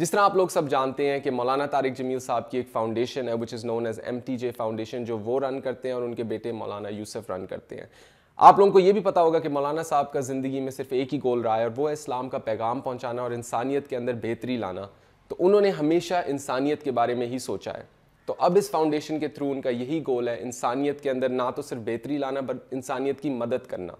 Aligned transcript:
جس 0.00 0.10
طرح 0.10 0.20
آپ 0.20 0.36
لوگ 0.36 0.48
سب 0.48 0.68
جانتے 0.68 1.10
ہیں 1.10 1.20
کہ 1.20 1.30
مولانا 1.30 1.66
طارق 1.66 1.98
جمیل 1.98 2.18
صاحب 2.18 2.50
کی 2.50 2.56
ایک 2.56 2.68
فاؤنڈیشن 2.72 3.28
ہے 3.28 3.34
which 3.34 3.54
is 3.54 3.64
known 3.64 3.86
as 3.86 4.00
M 4.04 4.20
T 4.20 4.36
J 4.36 4.50
foundation 4.50 5.04
جو 5.04 5.18
وہ 5.18 5.40
رن 5.40 5.60
کرتے 5.60 5.88
ہیں 5.88 5.94
اور 5.94 6.02
ان 6.02 6.14
کے 6.14 6.22
بیٹے 6.22 6.52
مولانا 6.52 6.88
یوسف 6.88 7.30
رن 7.30 7.46
کرتے 7.46 7.76
ہیں۔ 7.76 7.86
آپ 8.36 8.58
لوگوں 8.58 8.72
کو 8.72 8.80
یہ 8.80 8.92
بھی 8.92 9.00
پتا 9.00 9.22
ہوگا 9.22 9.38
کہ 9.38 9.48
مولانا 9.48 9.82
صاحب 9.82 10.12
کا 10.12 10.20
زندگی 10.20 10.60
میں 10.60 10.70
صرف 10.70 10.86
ایک 10.90 11.14
ہی 11.14 11.18
گول 11.24 11.40
رہا 11.40 11.58
ہے 11.58 11.62
اور 11.62 11.70
وہ 11.76 11.88
ہے 11.88 11.92
اسلام 11.92 12.28
کا 12.28 12.38
پیغام 12.38 12.80
پہنچانا 12.80 13.22
اور 13.22 13.30
انسانیت 13.30 13.88
کے 13.88 13.96
اندر 13.96 14.12
بہتری 14.22 14.56
لانا۔ 14.56 14.86
تو 15.28 15.36
انہوں 15.38 15.60
نے 15.60 15.70
ہمیشہ 15.70 16.14
انسانیت 16.26 16.82
کے 16.82 16.90
بارے 16.90 17.14
میں 17.14 17.26
ہی 17.26 17.38
سوچا 17.38 17.74
ہے۔ 17.74 17.82
تو 18.26 18.34
اب 18.38 18.56
اس 18.56 18.70
فاؤنڈیشن 18.70 19.18
کے 19.18 19.28
تھرو 19.28 19.50
ان 19.50 19.60
کا 19.60 19.70
یہی 19.70 20.02
گول 20.06 20.28
ہے، 20.28 20.36
انسانیت 20.40 21.00
کے 21.00 21.10
اندر 21.10 21.28
نہ 21.28 21.42
تو 21.56 21.62
صرف 21.62 21.78
بہتری 21.84 22.18
لانا 22.18 22.40
بٹ 22.40 22.56
انسانیت 22.70 23.20
کی 23.20 23.30
مدد 23.30 23.66
کرنا۔ 23.66 23.92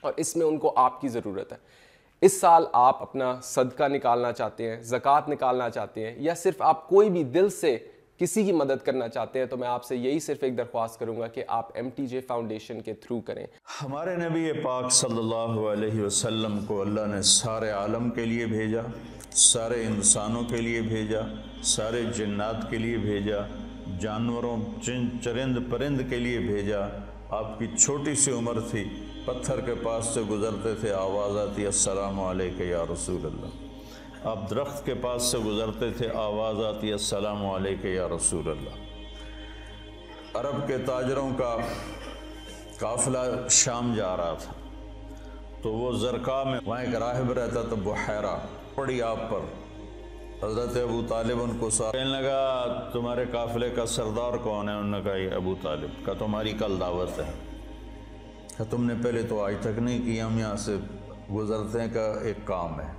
اور 0.00 0.12
اس 0.16 0.36
میں 0.36 0.46
ان 0.46 0.58
کو 0.58 0.72
آپ 0.76 1.00
کی 1.00 1.08
ضرورت 1.08 1.52
ہے۔ 1.52 1.58
اس 2.22 2.40
سال 2.40 2.64
آپ 2.72 3.02
اپنا 3.02 3.34
صدقہ 3.42 3.84
نکالنا 3.88 4.32
چاہتے 4.32 4.68
ہیں، 4.70 4.80
زکوٰۃ 4.82 5.28
نکالنا 5.28 5.68
چاہتے 5.70 6.06
ہیں، 6.06 6.14
یا 6.18 6.34
صرف 6.34 6.62
آپ 6.62 6.88
کوئی 6.88 7.10
بھی 7.10 7.22
دل 7.24 7.48
سے 7.50 7.76
کسی 8.18 8.42
کی 8.44 8.52
مدد 8.52 8.84
کرنا 8.84 9.08
چاہتے 9.08 9.38
ہیں، 9.38 9.46
تو 9.46 9.56
میں 9.56 9.68
آپ 9.68 9.84
سے 9.84 9.96
یہی 9.96 10.20
صرف 10.20 10.42
ایک 10.42 10.56
درخواست 10.58 10.98
کروں 11.00 11.18
گا 11.20 11.26
کہ 11.26 11.44
آپ 11.48 11.70
ایم 11.74 11.88
ٹی 11.96 12.06
جے 12.06 12.20
فاؤنڈیشن 12.20 12.80
کے 12.80 12.94
تھرو 12.94 13.20
کریں۔ 13.20 13.44
ہمارے 13.82 14.16
نبی 14.16 14.52
پاک 14.62 14.90
صلی 14.92 15.18
اللہ 15.18 15.58
علیہ 15.70 16.02
وسلم 16.02 16.58
کو 16.66 16.80
اللہ 16.80 17.06
نے 17.14 17.22
سارے 17.22 17.70
عالم 17.70 18.10
کے 18.10 18.24
لیے 18.24 18.46
بھیجا، 18.46 18.82
سارے 19.48 19.84
انسانوں 19.86 20.42
کے 20.50 20.60
لیے 20.60 20.80
بھیجا، 20.82 21.20
سارے 21.66 22.02
جنات 22.16 22.70
کے 22.70 22.78
لیے 22.78 22.96
بھیجا، 22.98 23.40
جانوروں 24.00 24.56
چرند 25.22 25.58
پرند 25.70 26.10
کے 26.10 26.18
لیے 26.18 26.38
بھیجا۔ 26.38 26.86
آپ 27.38 27.58
کی 27.58 27.66
چھوٹی 27.76 28.14
سی 28.14 28.30
عمر 28.32 28.60
تھی 28.60 28.84
پتھر 29.24 29.60
کے 29.60 29.74
پاس 29.74 30.06
سے 30.06 30.20
گزرتے 30.20 30.74
تھے 30.74 30.92
آواز 30.92 31.36
آتی 31.36 31.66
السلام 31.66 32.20
علیکہ 32.20 32.62
یا 32.62 32.84
رسول 32.92 33.26
اللہ۔ 33.26 33.46
آپ 34.24 34.50
درخت 34.50 34.86
کے 34.86 34.94
پاس 34.94 35.22
سے 35.22 35.38
گزرتے 35.38 35.90
تھے 35.90 36.08
آواز 36.14 36.64
آتی 36.64 36.92
السلام 36.92 37.46
علیکہ 37.46 37.88
یا 37.88 38.08
رسول 38.08 38.50
اللہ۔ 38.50 38.70
عرب 40.34 40.66
کے 40.66 40.78
تاجروں 40.78 41.30
کا 41.38 41.56
قافلہ 42.78 43.48
شام 43.50 43.94
جا 43.96 44.16
رہا 44.16 44.34
تھا۔ 44.38 44.52
تو 45.62 45.72
وہ 45.72 45.92
زرکا 45.92 46.42
میں 46.42 46.60
وہاں 46.66 46.80
ایک 46.80 46.94
راہب 46.94 47.32
رہتا 47.32 47.62
تھا، 47.62 47.76
بحیرہ۔ 47.84 48.36
پڑی 48.74 49.02
آپ 49.02 49.18
پر۔ 49.30 49.38
حضرت 50.46 50.76
ابو 50.76 51.02
طالب 51.08 51.42
ان 51.42 51.58
کو 51.58 51.70
ساتھ 51.70 51.92
کہنے 51.92 52.22
لگا، 52.22 52.64
تمہارے 52.92 53.24
قافلے 53.32 53.70
کا 53.70 53.86
سردار 53.86 54.36
کون 54.36 54.68
ہے؟ 54.68 54.74
انہوں 54.74 54.98
نے 54.98 55.00
کہا، 55.02 55.16
یہ 55.16 55.30
ابو 55.30 55.54
طالب 55.62 56.06
کا 56.06 56.12
تمہاری 56.18 56.52
کل 56.52 56.80
دعوت 56.80 57.18
ہے۔ 57.18 57.49
کہ 58.60 58.70
تم 58.70 58.84
نے 58.84 58.94
پہلے 59.04 59.22
تو 59.22 59.44
آج 59.44 59.54
تک 59.60 59.78
نہیں 59.78 60.04
کیا، 60.04 60.26
ہم 60.26 60.38
یہاں 60.38 60.56
سے 60.56 60.76
گزرتے 61.34 61.88
کا 61.88 62.14
ایک 62.22 62.36
کام 62.44 62.80
ہے۔ 62.80 62.92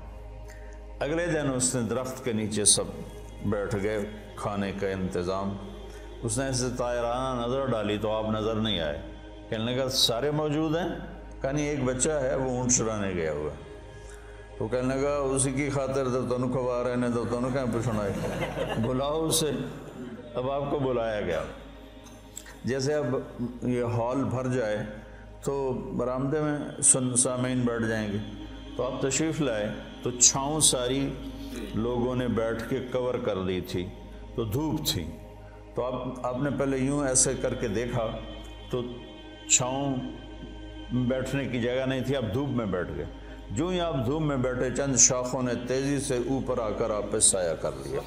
اگلے 1.00 1.28
دن 1.28 1.54
اس 1.56 1.76
نے 1.76 1.82
درخت 1.82 2.26
کے 2.26 2.34
نیچے 2.34 2.66
سب 2.66 2.84
بیٹھ 3.46 3.76
گئے، 3.84 4.00
کھانے 4.36 4.72
کا 4.82 4.88
انتظام۔ 4.88 5.58
اس 6.24 6.38
نے 6.38 6.46
ایسے 6.46 6.68
طائرانہ 6.78 7.48
نظر 7.48 7.66
ڈالی 7.66 7.98
تو 7.98 8.12
آپ 8.12 8.26
نظر 8.30 8.56
نہیں 8.56 8.80
آئے۔ 8.80 9.02
کہنے 9.50 9.76
لگا، 9.76 9.90
سارے 9.90 10.32
موجود 10.32 10.76
ہیں؟ 10.76 10.90
کہانی 11.42 11.62
ایک 11.62 11.84
بچہ 11.84 12.10
ہے، 12.10 12.36
وہ 12.36 12.58
اونٹ 12.58 12.72
چرانے 12.72 13.12
گیا 13.14 13.32
ہوا۔ 13.32 13.50
تو 14.58 14.68
کہنے 14.68 14.96
لگا، 14.96 15.18
اسی 15.18 15.52
کی 15.52 15.70
خاطر 15.70 16.04
تو 16.04 16.36
تنو 16.36 16.48
کھوا 16.48 16.84
رہے 16.84 16.92
ہیں 16.92 17.16
تو 17.16 17.26
تنو 17.30 17.50
کہیں 17.54 17.74
پوچھنا 17.74 18.04
ہے 18.04 18.12
بلاؤ 18.88 19.26
اسے۔ 19.26 19.52
اب 20.34 20.52
آپ 20.52 20.72
کو 20.72 20.80
بلایا 20.80 21.22
گیا۔ 21.22 21.44
جیسے 22.64 22.94
اب 22.94 23.06
یہ 23.62 23.84
ہال 23.84 24.24
بھر 24.24 24.48
جائے 24.48 24.78
تو 25.44 25.74
برآمدے 25.74 26.40
میں 26.40 26.82
سن 26.82 27.16
سامعین 27.16 27.60
بیٹھ 27.60 27.86
جائیں 27.86 28.12
گے۔ 28.12 28.18
تو 28.76 28.84
آپ 28.84 29.02
تشریف 29.02 29.42
لائے، 29.42 29.70
تو 30.04 30.12
چھاؤں 30.12 30.60
ساری 30.60 31.10
لوگوں 31.76 32.16
نے 32.16 32.28
بیٹھ 32.28 32.70
کے 32.70 32.80
کور 32.92 33.14
کر 33.14 33.44
دی 33.44 33.62
تھی، 33.62 33.88
تو 34.36 34.44
دھوپ 34.44 34.88
تھی۔ 34.88 35.06
تو 35.76 35.84
آپ 35.84 36.26
آپ 36.26 36.42
نے 36.42 36.50
پہلے 36.60 36.78
یوں 36.78 37.08
ایسے 37.08 37.34
کر 37.42 37.54
کے 37.54 37.68
دیکھا، 37.68 38.08
تو 38.70 38.82
چھاؤں 39.50 39.96
بیٹھنے 40.92 41.46
کی 41.46 41.62
جگہ 41.62 41.86
نہیں 41.86 42.02
تھی، 42.02 42.16
آپ 42.16 42.34
دھوپ 42.34 42.50
میں 42.50 42.66
بیٹھ 42.66 42.92
گئے۔ 42.98 43.06
جو 43.52 43.68
ہی 43.68 43.80
آپ 43.80 43.96
دھوپ 44.06 44.22
میں 44.22 44.38
بیٹھے، 44.38 44.76
چند 44.76 44.96
شاخوں 44.96 45.44
نے 45.44 45.54
تیزی 45.68 46.00
سے 46.00 46.18
اوپر 46.18 46.60
آ 46.60 46.70
کر 46.70 46.90
آپ 46.90 47.04
پہ 47.12 47.20
سایہ 47.20 47.54
کر 47.54 47.72
لیا۔ 47.84 48.00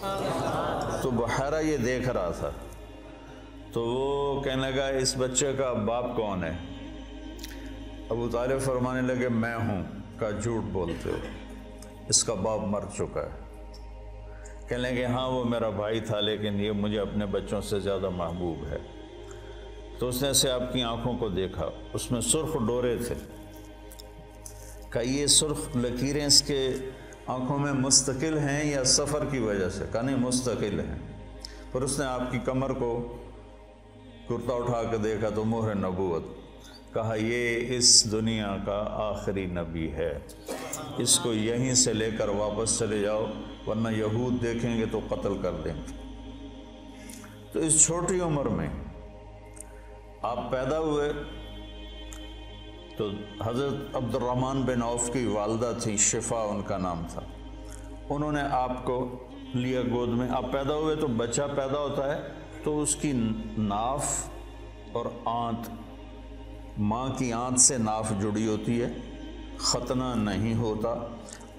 تو 1.03 1.10
بحیرہ 1.10 1.60
یہ 1.60 1.76
دیکھ 1.76 2.09
رہا 2.09 2.30
تھا۔ 2.30 2.50
تو 3.72 3.84
وہ 3.84 4.42
کہنے 4.42 4.70
لگا، 4.70 4.86
اس 4.86 5.14
بچے 5.19 5.53
کا 5.53 5.72
باپ 5.72 6.16
کون 6.16 6.44
ہے؟ 6.44 6.73
ابو 8.10 8.28
طالب 8.32 8.60
فرمانے 8.60 9.15
لگے، 9.15 9.28
میں 9.28 9.56
ہوں، 9.56 9.82
کا 10.19 10.31
جھوٹ 10.31 10.62
بولتے 10.72 11.10
ہو۔ 11.10 11.16
اس 12.09 12.25
کا 12.25 12.34
باپ 12.34 12.60
مر 12.60 12.81
چکا 12.94 13.22
ہے۔ 13.22 13.62
کہنے 14.69 14.82
لگے 14.82 15.04
ہاں 15.04 15.31
وہ 15.31 15.44
میرا 15.44 15.69
بھائی 15.69 16.00
تھا، 16.00 16.20
لیکن 16.20 16.60
یہ 16.60 16.72
مجھے 16.72 17.00
اپنے 17.00 17.26
بچوں 17.26 17.60
سے 17.60 17.81
زیادہ 17.81 18.09
محبوب 18.09 18.65
ہے۔ 18.65 18.78
تو 19.98 20.09
اس 20.09 20.22
نے 20.22 20.32
سے 20.32 20.50
آپ 20.50 20.72
کی 20.72 20.82
آنکھوں 20.82 21.19
کو 21.19 21.28
دیکھا۔ 21.28 21.70
اس 21.92 22.10
میں 22.10 22.20
سرخ 22.20 22.56
ڈورے 22.66 22.97
تھے۔ 22.97 23.15
کہ 24.91 24.98
یہ 24.98 25.26
سرخ 25.26 25.76
لکیریں 25.76 26.26
اس 26.26 26.42
کے 26.42 26.71
آنکھوں 27.26 27.59
میں 27.59 27.72
مستقل 27.72 28.38
ہیں 28.38 28.71
یا 28.71 28.84
سفر 28.84 29.25
کی 29.31 29.38
وجہ 29.38 29.69
سے؟ 29.69 29.84
کہ 29.92 30.03
نہیں، 30.03 30.16
مستقل 30.16 30.81
ہیں۔ 30.81 30.98
پھر 31.72 31.82
اس 31.82 31.98
نے 31.98 32.04
آپ 32.04 32.31
کی 32.31 32.38
کمر 32.38 32.72
کو 32.72 33.16
کرتا 34.28 34.54
اٹھا 34.54 34.82
کے 34.82 34.97
دیکھا 34.97 35.28
تو 35.34 35.44
مہر 35.44 35.75
نبوت۔ 35.75 36.44
کہا 36.94 37.15
یہ 37.15 37.77
اس 37.77 38.12
دنیا 38.12 38.56
کا 38.66 38.84
آخری 38.91 39.47
نبی 39.47 39.93
ہے۔ 39.93 40.19
اس 40.99 41.19
کو 41.19 41.32
یہیں 41.32 41.75
سے 41.75 41.93
لے 41.93 42.10
کر 42.19 42.28
واپس 42.28 42.78
چلے 42.78 42.99
جاؤ، 42.99 43.27
ورنہ 43.66 43.88
یہود 43.88 44.43
دیکھیں 44.43 44.78
گے 44.78 44.84
تو 44.87 45.00
قتل 45.09 45.38
کر 45.43 45.53
دیں 45.53 45.75
گے۔ 45.75 45.93
تو 47.53 47.59
اس 47.59 47.87
چھوٹی 47.87 48.21
عمر 48.21 48.44
میں 48.44 48.69
آپ 50.22 50.50
پیدا 50.50 50.78
ہوئے 50.78 51.12
تو 52.97 53.10
حضرت 53.44 53.97
عبد 53.97 54.15
الرحمن 54.15 54.62
بن 54.62 54.83
عوف 54.83 55.12
کی 55.12 55.27
والدہ 55.27 55.72
تھی، 55.83 55.97
شفا 55.97 56.43
ان 56.43 56.62
کا 56.62 56.78
نام 56.78 57.03
تھا۔ 57.10 57.21
انہوں 58.09 58.33
نے 58.33 58.43
آپ 58.50 58.84
کو 58.84 59.25
لیا 59.54 59.81
گود 59.91 60.09
میں۔ 60.09 60.28
آپ 60.28 60.53
پیدا 60.53 60.75
ہوئے 60.75 60.97
تو 60.97 61.06
بچہ 61.06 61.43
پیدا 61.56 61.78
ہوتا 61.78 62.16
ہے 62.16 62.28
تو 62.65 62.83
اس 62.83 62.97
کی 62.97 63.12
ناف 63.59 64.28
اور 64.93 65.06
آنت 65.25 65.84
ماں 66.78 67.08
کی 67.08 67.32
آنت 67.32 67.60
سے 67.60 67.78
ناف 67.78 68.12
جڑی 68.22 68.46
ہوتی 68.46 68.82
ہے، 68.82 68.88
ختنہ 69.58 70.14
نہیں 70.16 70.54
ہوتا 70.54 70.88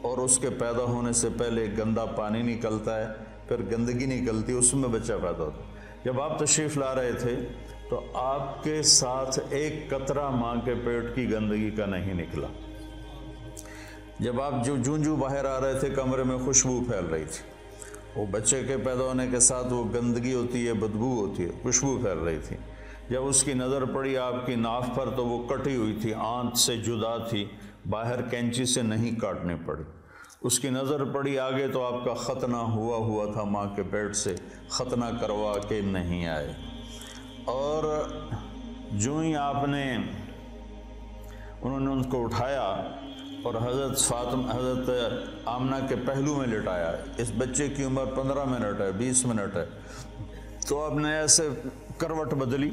اور 0.01 0.17
اس 0.17 0.37
کے 0.37 0.49
پیدا 0.49 0.83
ہونے 0.83 1.13
سے 1.13 1.29
پہلے 1.37 1.65
گندا 1.77 2.05
پانی 2.05 2.41
نکلتا 2.41 2.99
ہے، 2.99 3.13
پھر 3.47 3.61
گندگی 3.71 4.05
نکلتی 4.05 4.53
ہے، 4.53 4.57
اس 4.57 4.73
میں 4.73 4.89
بچہ 4.89 5.13
پیدا 5.13 5.43
ہوتا 5.43 5.57
ہے۔ 5.57 5.75
جب 6.05 6.21
آپ 6.21 6.39
تشریف 6.39 6.77
لا 6.77 6.95
رہے 6.95 7.11
تھے 7.11 7.35
تو 7.89 8.01
آپ 8.13 8.63
کے 8.63 8.83
ساتھ 8.83 9.39
ایک 9.49 9.89
قطرہ 9.89 10.29
ماں 10.29 10.55
کے 10.65 10.73
پیٹ 10.85 11.15
کی 11.15 11.31
گندگی 11.31 11.71
کا 11.71 11.85
نہیں 11.85 12.13
نکلا۔ 12.13 12.47
جب 14.19 14.41
آپ 14.41 14.65
جو 14.65 14.77
جون 14.77 15.03
جو 15.03 15.15
باہر 15.15 15.45
آ 15.45 15.61
رہے 15.61 15.79
تھے، 15.79 15.89
کمرے 15.89 16.23
میں 16.23 16.37
خوشبو 16.37 16.81
پھیل 16.91 17.05
رہی 17.05 17.23
تھی۔ 17.23 17.51
وہ 18.15 18.25
بچے 18.31 18.63
کے 18.63 18.77
پیدا 18.77 19.03
ہونے 19.03 19.27
کے 19.31 19.39
ساتھ 19.39 19.73
وہ 19.73 19.83
گندگی 19.93 20.33
ہوتی 20.33 20.67
ہے، 20.67 20.73
بدبو 20.73 21.25
ہوتی 21.25 21.45
ہے، 21.45 21.49
خوشبو 21.61 21.97
پھیل 22.01 22.17
رہی 22.17 22.37
تھی۔ 22.47 22.55
جب 23.09 23.25
اس 23.25 23.43
کی 23.43 23.53
نظر 23.53 23.85
پڑی 23.85 24.17
آپ 24.17 24.45
کی 24.45 24.55
ناف 24.55 24.85
پر 24.95 25.09
تو 25.15 25.25
وہ 25.25 25.47
کٹی 25.47 25.75
ہوئی 25.75 25.97
تھی، 26.01 26.13
آنت 26.17 26.57
سے 26.57 26.77
جدا 26.77 27.17
تھی، 27.17 27.45
باہر 27.89 28.21
کینچی 28.21 28.65
سے 28.65 28.81
نہیں 28.81 29.19
کاٹنے 29.19 29.55
پڑی۔ 29.65 29.83
اس 30.41 30.59
کی 30.59 30.69
نظر 30.69 31.03
پڑی 31.03 31.39
آگے 31.39 31.67
تو 31.67 31.83
آپ 31.85 32.05
کا 32.05 32.13
ختنہ 32.13 32.57
ہوا 32.57 32.97
ہوا 32.97 33.31
تھا 33.33 33.43
ماں 33.43 33.65
کے 33.75 33.83
پیٹ 33.83 34.15
سے، 34.15 34.35
ختنہ 34.69 35.05
کروا 35.21 35.57
کے 35.67 35.81
نہیں 35.81 36.27
آئے۔ 36.27 36.53
اور 37.45 38.03
جو 38.91 39.19
ہی 39.19 39.35
آپ 39.35 39.67
نے، 39.67 39.97
انہوں 41.61 41.79
نے 41.79 41.91
ان 41.91 42.03
کو 42.03 42.23
اٹھایا 42.23 42.61
اور 43.43 43.53
حضرت 43.67 43.99
فاطم 43.99 44.49
حضرت 44.49 44.89
آمنہ 45.45 45.75
کے 45.89 45.95
پہلو 46.07 46.35
میں 46.35 46.47
لٹایا۔ 46.47 46.95
اس 47.17 47.31
بچے 47.37 47.67
کی 47.67 47.83
عمر 47.83 48.05
پندرہ 48.05 48.43
منٹ 48.45 48.81
ہے، 48.81 48.91
بیس 48.91 49.25
منٹ 49.25 49.57
ہے۔ 49.57 49.65
تو 50.67 50.85
آپ 50.85 50.93
نے 50.93 51.15
ایسے 51.15 51.49
کروٹ 51.97 52.33
بدلی۔ 52.33 52.69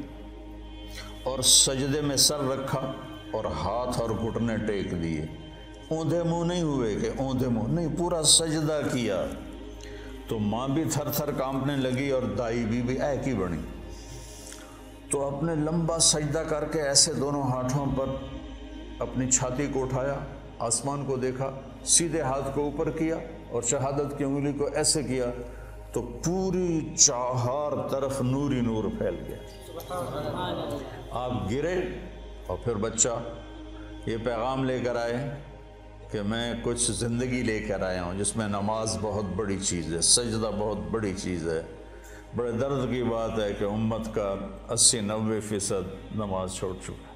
اور 1.23 1.39
سجدے 1.39 2.01
میں 2.01 2.17
سر 2.17 2.39
رکھا 2.39 2.91
اور 3.31 3.45
ہاتھ 3.45 4.01
اور 4.01 4.09
گھٹنے 4.09 4.57
ٹیک 4.57 4.91
دیے۔ 5.03 5.25
اوندھے 5.89 6.23
منہ 6.23 6.45
نہیں 6.45 6.61
ہوئے 6.61 6.95
کہ 6.95 7.09
اوندھے 7.17 7.47
منہ۔ 7.47 7.67
نہیں، 7.67 7.87
پورا 7.97 8.23
سجدہ 8.23 8.81
کیا۔ 8.91 9.25
تو 10.27 10.39
ماں 10.39 10.67
بھی 10.67 10.83
تھر 10.91 11.09
تھر 11.09 11.31
کانپنے 11.31 11.75
لگی 11.75 12.09
اور 12.09 12.21
دائی 12.21 12.65
بھی 12.65 12.81
بھی 12.81 13.01
اے 13.01 13.17
کی 13.23 13.33
بنی۔ 13.33 13.57
تو 15.09 15.37
اپنے 15.37 15.55
لمبا 15.55 15.99
سجدہ 15.99 16.39
کر 16.39 16.65
کے 16.65 16.81
ایسے 16.81 17.13
دونوں 17.13 17.43
ہاتھوں 17.43 17.85
پر 17.97 18.05
اپنی 18.99 19.31
چھاتی 19.31 19.67
کو 19.73 19.83
اٹھایا، 19.83 20.15
آسمان 20.59 21.05
کو 21.05 21.15
دیکھا، 21.15 21.51
سیدھے 21.85 22.21
ہاتھ 22.21 22.55
کو 22.55 22.61
اوپر 22.61 22.89
کیا 22.89 23.15
اور 23.49 23.61
شہادت 23.61 24.17
کی 24.17 24.23
انگلی 24.23 24.53
کو 24.53 24.69
ایسے 24.73 25.03
کیا 25.03 25.25
تو 25.91 26.01
پوری 26.01 26.93
چاہار 26.97 27.87
طرف 27.89 28.21
نوری 28.21 28.61
نور 28.61 28.83
پھیل 28.97 29.15
گیا۔ 29.27 29.37
آپ 31.13 31.51
گرے 31.51 31.81
اور 32.47 32.57
پھر 32.63 32.75
بچہ 32.75 33.09
یہ 34.05 34.17
پیغام 34.23 34.63
لے 34.63 34.79
کر 34.79 34.95
آئے 34.95 35.35
کہ 36.11 36.21
میں 36.21 36.53
کچھ 36.63 36.91
زندگی 36.91 37.43
لے 37.43 37.59
کر 37.59 37.81
آیا 37.81 38.03
ہوں، 38.03 38.13
جس 38.19 38.35
میں 38.37 38.47
نماز 38.47 38.97
بہت 39.01 39.25
بڑی 39.35 39.59
چیز 39.59 39.93
ہے، 39.93 40.01
سجدہ 40.01 40.51
بہت 40.57 40.77
بڑی 40.91 41.13
چیز 41.17 41.49
ہے۔ 41.49 41.61
بڑے 42.35 42.51
درد 42.51 42.91
کی 42.91 43.03
بات 43.03 43.39
ہے 43.39 43.53
کہ 43.59 43.63
امت 43.63 44.15
کا 44.15 44.35
اسی 44.69 44.99
نوے 44.99 45.39
فیصد 45.39 46.15
نماز 46.15 46.53
چھوڑ 46.53 46.73
چکا 46.83 47.13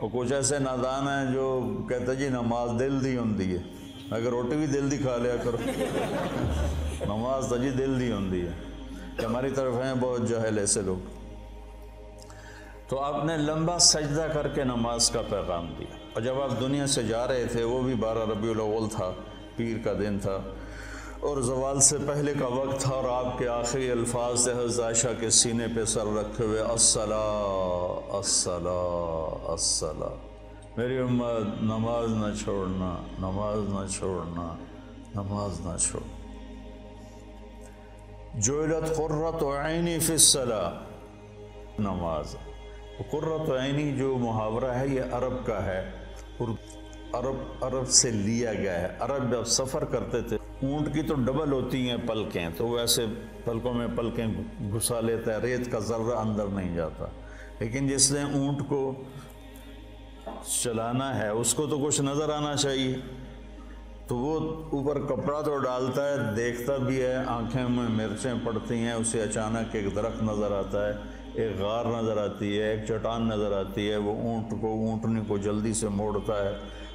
اور 0.00 0.10
کچھ 0.12 0.32
ایسے 0.32 0.58
نادان 0.58 1.08
ہیں 1.08 1.34
جو 1.34 1.76
کہتے 1.88 2.14
جی 2.14 2.28
نماز 2.28 2.70
دل 2.78 3.04
دی 3.04 3.16
ہوں 3.16 3.40
ہے۔ 3.40 3.58
اگر 4.10 4.30
روٹی 4.30 4.56
بھی 4.56 4.66
دل 4.66 4.90
دی 4.90 4.98
کھا 4.98 5.16
لیا 5.16 5.36
کرو۔ 5.36 5.56
نماز 7.00 7.46
تو 7.48 7.56
جی 7.56 7.70
دل 7.70 8.00
دی 8.00 8.12
ہوں 8.12 8.32
ہے۔ 8.32 8.50
کہ 9.20 9.24
ہماری 9.24 9.50
طرف 9.50 9.74
ہیں 9.74 9.94
بہت 10.00 10.28
جہل 10.28 10.58
ایسے 10.58 10.82
لوگ۔ 10.82 11.13
تو 12.88 13.00
آپ 13.00 13.24
نے 13.24 13.36
لمبا 13.36 13.78
سجدہ 13.78 14.26
کر 14.34 14.48
کے 14.48 14.64
نماز 14.64 15.10
کا 15.10 15.22
پیغام 15.30 15.74
دیا۔ 15.78 15.96
اور 16.14 16.22
جب 16.22 16.40
آپ 16.42 16.60
دنیا 16.60 16.86
سے 16.86 17.02
جا 17.02 17.28
رہے 17.28 17.44
تھے، 17.44 17.64
وہ 17.64 17.82
بھی 17.82 17.94
بارہ 17.94 18.18
ربیع 18.18 18.50
الاول 18.50 18.88
تھا، 18.88 19.12
پیر 19.56 19.76
کا 19.84 19.92
دن 19.92 20.18
تھا۔ 20.18 20.38
اور 21.20 21.40
زوال 21.40 21.80
سے 21.80 21.96
پہلے 22.06 22.34
کا 22.40 22.46
وقت 22.46 22.80
تھا 22.80 22.94
اور 22.94 23.24
آپ 23.24 23.38
کے 23.38 23.48
آخری 23.48 23.90
الفاظ 23.90 24.40
سے 24.40 24.52
حضرت 24.52 24.84
عائشہ 24.84 25.08
کے 25.20 25.30
سینے 25.30 25.66
پہ 25.76 25.84
سر 25.84 26.04
رکھے 26.06 26.44
ہوئے 26.44 26.60
الصلاة 26.60 28.16
الصلاة 28.16 29.44
الصلاة 29.44 30.16
میری 30.76 30.98
امت، 30.98 31.62
نماز 31.62 32.10
نہ 32.10 32.44
چھوڑنا، 32.44 32.96
نماز 33.18 33.58
نہ 33.58 33.98
چھوڑنا، 33.98 34.56
نماز 35.14 35.60
نہ 35.60 35.76
چھوڑ۔ 35.76 36.02
جویلت 38.34 38.96
قررت 38.96 39.42
عینی 39.42 39.98
فی 39.98 40.12
الصلاة 40.12 40.72
نماز۔ 41.78 42.36
قررت 42.98 43.50
عینی 43.50 43.96
جو 43.96 44.16
محاورہ 44.18 44.64
ہے، 44.64 44.88
یہ 44.88 45.00
عرب 45.12 45.46
کا 45.46 45.64
ہے۔ 45.66 45.90
عرب 47.12 47.64
عرب 47.64 47.88
سے 47.88 48.10
لیا 48.10 48.54
گیا 48.54 48.80
ہے۔ 48.80 48.88
عرب 49.00 49.32
جب 49.32 49.44
سفر 49.44 49.84
کرتے 49.84 50.22
تھے، 50.22 50.36
اونٹ 50.62 50.94
کی 50.94 51.02
تو 51.02 51.14
ڈبل 51.14 51.52
ہوتی 51.52 51.90
ہیں 51.90 51.96
پلکیں، 52.06 52.48
تو 52.56 52.68
ویسے 52.68 53.06
پلکوں 53.44 53.74
میں 53.74 53.86
پلکیں 53.96 54.26
گھسا 54.72 55.00
لیتا 55.00 55.32
ہے، 55.32 55.38
ریت 55.38 55.72
کا 55.72 55.78
ذرہ 55.78 56.16
اندر 56.16 56.46
نہیں 56.46 56.76
جاتا۔ 56.76 57.06
لیکن 57.58 57.88
جس 57.88 58.12
نے 58.12 58.22
اونٹ 58.22 58.68
کو 58.68 58.94
چلانا 60.62 61.18
ہے، 61.18 61.28
اس 61.28 61.54
کو 61.54 61.66
تو 61.66 61.78
کچھ 61.78 62.00
نظر 62.00 62.30
آنا 62.30 62.56
چاہیے۔ 62.56 62.96
تو 64.08 64.16
وہ 64.16 64.64
اوپر 64.70 65.00
کپڑا 65.00 65.40
تو 65.40 65.58
ڈالتا 65.58 66.08
ہے، 66.08 66.34
دیکھتا 66.36 66.76
بھی 66.76 67.02
ہے، 67.02 67.14
آنکھیں 67.14 67.68
میں 67.68 68.08
مرچیں 68.08 68.34
پڑتی 68.44 68.74
ہیں، 68.74 68.92
اسے 68.92 69.22
اچانک 69.22 69.76
ایک 69.76 69.94
درخت 69.94 70.22
نظر 70.22 70.52
آتا 70.52 70.88
ہے۔ 70.88 70.92
ایک 71.34 71.60
غار 71.60 71.84
نظر 71.84 72.16
آتی 72.16 72.58
ہے، 72.58 72.70
ایک 72.70 72.84
چٹان 72.88 73.28
نظر 73.28 73.52
آتی 73.52 73.90
ہے، 73.90 73.96
وہ 73.96 74.14
اونٹ 74.22 74.54
کو، 74.60 74.66
اونٹنی 74.66 75.20
کو 75.28 75.38
جلدی 75.38 75.74
سے 75.74 75.88
موڑتا 75.88 76.44
ہے، 76.44 76.52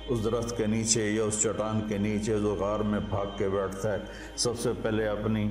اس 0.08 0.24
درخت 0.24 0.58
کے 0.58 0.66
نیچے 0.68 1.10
یا 1.12 1.24
اس 1.24 1.42
چٹان 1.42 1.82
کے 1.90 1.98
نیچے 1.98 2.40
جو 2.40 2.56
غار 2.60 2.80
میں 2.80 3.00
بھاگ 3.10 3.26
کے 3.38 3.50
بیٹھتا 3.50 3.94
ہے۔ 3.94 3.98
سب 4.36 4.60
سے 4.60 4.72
پہلے 4.82 5.08
اپنی 5.08 5.50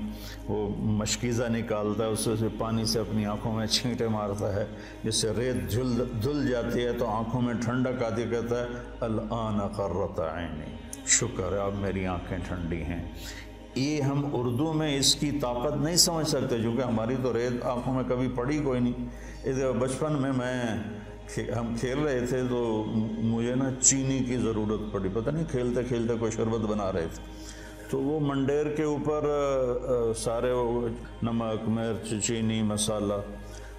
وہ 0.49 0.69
مشکیزہ 0.77 1.45
نکالتا 1.45 2.05
ہے، 2.05 2.09
اس 2.09 2.29
سے 2.41 2.49
پانی 2.59 2.85
سے 2.85 2.99
اپنی 2.99 3.27
آنکھوں 3.27 3.53
میں 3.53 3.67
چھینٹے 3.67 4.09
مارتا 4.09 4.55
ہے، 4.55 4.65
جس 5.05 5.15
سے 5.15 5.33
ریت 5.39 5.71
جھل، 5.71 6.05
دھل 6.23 6.49
جاتی 6.49 6.85
ہے 6.85 6.93
تو 6.93 7.07
آنکھوں 7.07 7.41
میں 7.41 7.55
ٹھنڈک 7.55 8.03
آتی 8.03 8.25
کہتا 8.31 8.61
ہے، 8.61 8.67
الان 9.01 9.69
قرت 9.69 10.21
عینی۔ 10.21 10.77
شکر 11.07 11.53
ہے، 11.53 11.59
اب 11.59 11.75
میری 11.75 12.07
آنکھیں 12.07 12.39
ٹھنڈی 12.49 12.83
ہیں۔ 12.83 13.05
یہ 13.79 14.01
ہم 14.03 14.29
اردو 14.33 14.73
میں 14.73 14.97
اس 14.99 15.15
کی 15.15 15.31
طاقت 15.31 15.77
نہیں 15.77 15.97
سمجھ 15.97 16.29
سکتے 16.29 16.63
چونکہ 16.63 16.83
ہماری 16.83 17.15
تو 17.23 17.33
ریت 17.33 17.65
آنکھوں 17.65 17.95
میں 17.95 18.05
کبھی 18.09 18.29
پڑی 18.35 18.59
کوئی 18.59 18.81
نہیں۔ 18.81 19.07
اس 19.45 19.57
بچپن 19.79 20.13
میں 20.13 20.33
میں 20.37 20.65
ہم 21.59 21.75
کھیل 21.81 21.99
رہے 21.99 22.27
تھے 22.27 22.43
تو 22.51 22.85
مجھے 23.23 23.55
نا 23.55 23.71
چینی 23.81 24.19
کی 24.19 24.37
ضرورت 24.37 24.93
پڑی۔ 24.93 25.09
پتہ 25.13 25.31
نہیں 25.31 25.45
کھیلتے 25.51 25.83
کھیلتے 25.85 26.15
کوئی 26.21 26.31
شربت 26.31 26.61
بنا 26.61 26.93
رہے 26.93 27.07
تھے۔ 27.15 27.23
تو 27.91 28.01
وہ 28.01 28.21
منڈیر 28.21 28.67
کے 28.77 28.83
اوپر 28.83 29.21
سارے 30.17 30.53
نمک، 31.23 31.69
مرچ، 31.69 32.25
چینی، 32.25 32.63
مسالہ۔ 32.63 33.15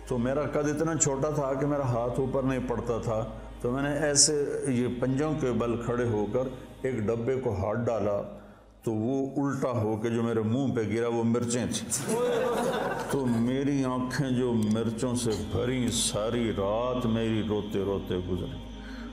تو 0.08 0.18
میرا 0.18 0.44
قد 0.44 0.70
اتنا 0.70 0.96
چھوٹا 0.96 1.30
تھا 1.30 1.54
کہ 1.54 1.66
میرا 1.66 1.84
ہاتھ 1.84 2.20
اوپر 2.20 2.44
نہیں 2.44 2.60
پڑتا 2.68 2.98
تھا۔ 3.04 3.26
تو 3.62 3.72
میں 3.72 3.84
نے 3.84 3.98
ایسے 3.98 4.46
یہ 4.68 4.88
پنجوں 5.00 5.32
کے 5.42 5.52
بل 5.52 5.76
کھڑے 5.86 6.06
ہو 6.06 6.26
کر 6.34 6.48
ایک 6.82 6.96
ڈبے 7.00 7.36
کو 7.36 7.54
ہاتھ 7.54 7.80
ڈالا۔ 7.86 8.39
تو 8.84 8.92
وہ 8.94 9.42
الٹا 9.42 9.72
ہو 9.72 9.98
کے 9.98 10.10
جو 10.10 10.24
میرے 10.24 10.40
منہ 10.40 10.74
پہ 10.76 10.82
گرا 10.82 11.08
وہ 11.08 11.24
مرچیں 11.24 11.66
تھیں۔ 11.74 12.16
تو 13.12 13.26
میری 13.26 13.84
آنکھیں 13.84 14.30
جو 14.30 14.54
مرچوں 14.54 15.16
سے 15.16 15.32
بھری 15.52 15.88
ساری 15.92 16.52
رات 16.58 17.06
میری 17.06 17.44
روتے 17.50 17.80
روتے 17.80 18.16
گزری 18.16 18.58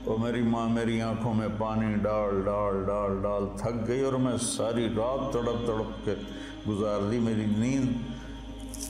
اور 0.03 0.17
میری 0.19 0.41
ماں 0.41 0.69
میری 0.69 1.01
آنکھوں 1.01 1.33
میں 1.33 1.47
پانی 1.57 1.95
ڈال 1.95 2.41
ڈال 2.45 2.83
ڈال 2.85 3.21
ڈال 3.23 3.43
تھک 3.57 3.87
گئی 3.87 4.01
اور 4.01 4.13
میں 4.13 4.37
ساری 4.41 4.87
رات 4.87 5.33
تڑپ 5.33 5.67
تڑپ 5.67 6.05
کے 6.05 6.15
گزار 6.67 7.11
دی۔ 7.11 7.19
میری 7.19 7.45
نیند 7.57 7.91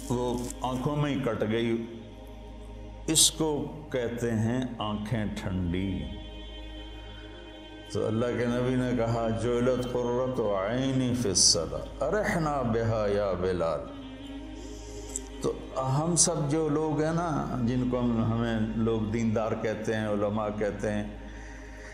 وہ 0.09 0.37
آنکھوں 0.61 0.95
میں 0.95 1.15
ہی 1.15 1.19
کٹ 1.19 1.43
گئی۔ 1.51 1.85
اس 3.07 3.31
کو 3.31 3.71
کہتے 3.91 4.31
ہیں 4.31 4.61
آنکھیں 4.77 5.25
ٹھنڈی۔ 5.35 5.99
تو 7.91 8.07
اللہ 8.07 8.25
کے 8.25 8.45
نبی 8.45 8.75
نے 8.75 8.91
کہا 8.97 9.27
جولت 9.43 9.83
قررت 9.83 10.39
و 10.39 10.55
عینی 10.55 11.13
فی 11.21 11.29
الصلاة 11.29 11.87
ارحنا 12.01 12.61
بہا 12.61 13.07
یا 13.11 13.33
بلال۔ 13.41 13.79
تو 15.41 15.53
ہم 15.75 16.15
سب 16.15 16.35
جو 16.49 16.69
لوگ 16.69 17.01
ہیں 17.01 17.13
نا، 17.13 17.59
جن 17.63 17.89
کو 17.89 17.99
ہم 17.99 18.33
ہمیں 18.33 18.59
لوگ 18.75 19.01
دیندار 19.01 19.51
کہتے 19.61 19.95
ہیں، 19.95 20.07
علماء 20.07 20.47
کہتے 20.59 20.91
ہیں، 20.91 21.03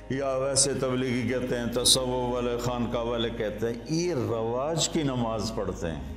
یا 0.09 0.35
ویسے 0.35 0.73
تبلیغی 0.73 1.29
کہتے 1.29 1.57
ہیں، 1.57 1.65
تصوف 1.65 2.33
والے، 2.33 2.57
خانقاہ 2.61 3.03
والے 3.03 3.29
کہتے 3.29 3.67
ہیں، 3.67 3.73
یہ 3.89 4.13
رواج 4.13 4.89
کی 4.89 5.03
نماز 5.03 5.51
پڑھتے 5.55 5.87
ہیں۔ 5.87 6.13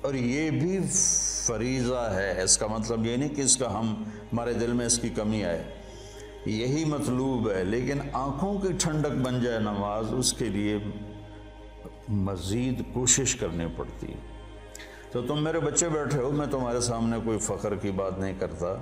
اور 0.00 0.14
یہ 0.14 0.50
بھی 0.50 0.78
فریضہ 1.46 2.10
ہے۔ 2.14 2.42
اس 2.42 2.58
کا 2.58 2.66
مطلب 2.66 3.06
یہ 3.06 3.16
نہیں 3.16 3.28
کہ 3.28 3.40
اس 3.40 3.56
کا 3.56 3.78
ہم 3.78 4.04
ہمارے 4.32 4.52
دل 4.52 4.72
میں 4.72 4.86
اس 4.86 4.98
کی 4.98 5.08
کمی 5.08 5.44
آئے۔ 5.44 5.79
یہی 6.46 6.84
مطلوب 6.84 7.50
ہے، 7.50 7.64
لیکن 7.64 7.98
آنکھوں 8.12 8.58
کی 8.58 8.68
ٹھنڈک 8.78 9.26
بن 9.26 9.42
جائے 9.42 9.58
نماز، 9.58 10.06
اس 10.10 10.32
کے 10.32 10.44
لیے 10.44 10.78
مزید 12.08 12.82
کوشش 12.92 13.36
کرنی 13.36 13.64
پڑتی 13.76 14.06
ہے۔ 14.06 14.18
تو 15.10 15.22
تم 15.22 15.44
میرے 15.44 15.60
بچے 15.60 15.88
بیٹھے 15.88 16.22
ہو، 16.22 16.30
میں 16.30 16.46
تمہارے 16.46 16.80
سامنے 16.80 17.16
کوئی 17.24 17.38
فخر 17.38 17.74
کی 17.74 17.90
بات 17.90 18.18
نہیں 18.18 18.34
کرتا۔ 18.38 18.74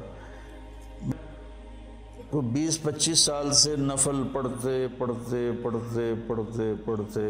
تو 2.31 2.41
بیس 2.41 2.83
پچیس 2.83 3.19
سال 3.19 3.53
سے 3.53 3.77
نفل 3.77 4.23
پڑھتے 4.33 4.87
پڑھتے 4.99 5.51
پڑھتے 5.63 6.15
پڑھتے 6.27 6.75
پڑھتے 6.85 7.21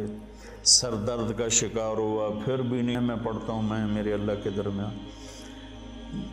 سر 0.65 0.95
درد 0.95 1.39
کا 1.39 1.49
شکار 1.49 1.97
ہوا، 1.97 2.41
پھر 2.45 2.63
بھی 2.63 2.83
نہیں، 2.83 3.01
میں 3.01 3.17
پڑھتا 3.25 3.53
ہوں، 3.53 3.63
میں، 3.63 3.87
میرے 3.87 4.13
اللہ 4.13 4.32
کے 4.44 4.51
درمیان۔ 4.51 4.99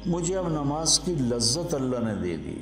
مجھے 0.05 0.37
اب 0.37 0.49
نماز 0.49 0.99
کی 0.99 1.15
لذت 1.15 1.75
اللہ 1.75 1.97
نے 2.03 2.15
دے 2.15 2.37
دی 2.37 2.59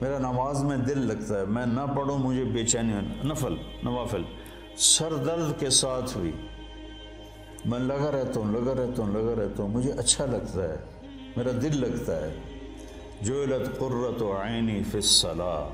میرا 0.00 0.18
نماز 0.18 0.64
میں 0.64 0.76
دل 0.76 0.98
لگتا 0.98 1.40
ہے، 1.40 1.44
میں 1.44 1.66
نہ 1.66 1.80
پڑھوں، 1.96 2.18
مجھے 2.18 2.44
بے 2.44 2.64
چینی 2.64 2.92
نفل، 3.24 3.56
نوافل۔ 3.82 4.22
سر 4.76 5.14
درد 5.14 5.60
کے 5.60 5.70
ساتھ 5.70 6.18
بھی 6.18 6.32
میں 7.64 7.78
لگا 7.78 8.10
رہتا 8.12 8.40
ہوں، 8.40 8.52
لگا 8.52 8.74
رہتا 8.74 9.02
ہوں، 9.02 9.12
لگا 9.12 9.42
رہتا 9.42 9.62
ہوں۔ 9.62 9.70
مجھے 9.70 9.92
اچھا 9.92 10.26
لگتا 10.26 10.62
ہے، 10.62 10.76
میرا 11.36 11.50
دل 11.62 11.80
لگتا 11.80 12.16
ہے۔ 12.16 12.34
جو 13.22 13.46
لت 13.46 13.78
قرت 13.78 14.22
و 14.22 14.36
عینی 14.42 14.82
الصلاح 14.94 15.68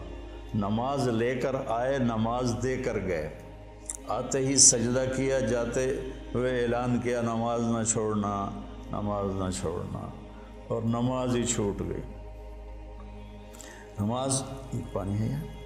نماز 0.55 1.09
لے 1.09 1.35
کر 1.35 1.57
آئے، 1.67 1.99
نماز 1.99 2.57
دے 2.63 2.77
کر 2.77 2.97
گئے۔ 3.07 3.31
آتے 4.09 4.39
ہی 4.39 4.57
سجدہ 4.57 5.05
کیا، 5.17 5.41
جاتے 5.41 5.95
ہوئے 6.35 6.63
اعلان 6.63 6.99
کیا، 6.99 7.23
نماز 7.23 7.63
نہ 7.63 7.85
چھوڑنا، 7.85 8.51
نماز 8.93 9.43
نہ 9.43 9.51
چھوڑنا۔ 9.61 10.11
اور 10.69 10.83
نماز 10.83 11.37
ہی 11.37 11.45
چھوٹ 11.45 11.81
گئی۔ 11.81 12.20
نماز 14.01 14.43
پانی 14.93 15.19
ہے 15.19 15.27
یہاں 15.27 15.59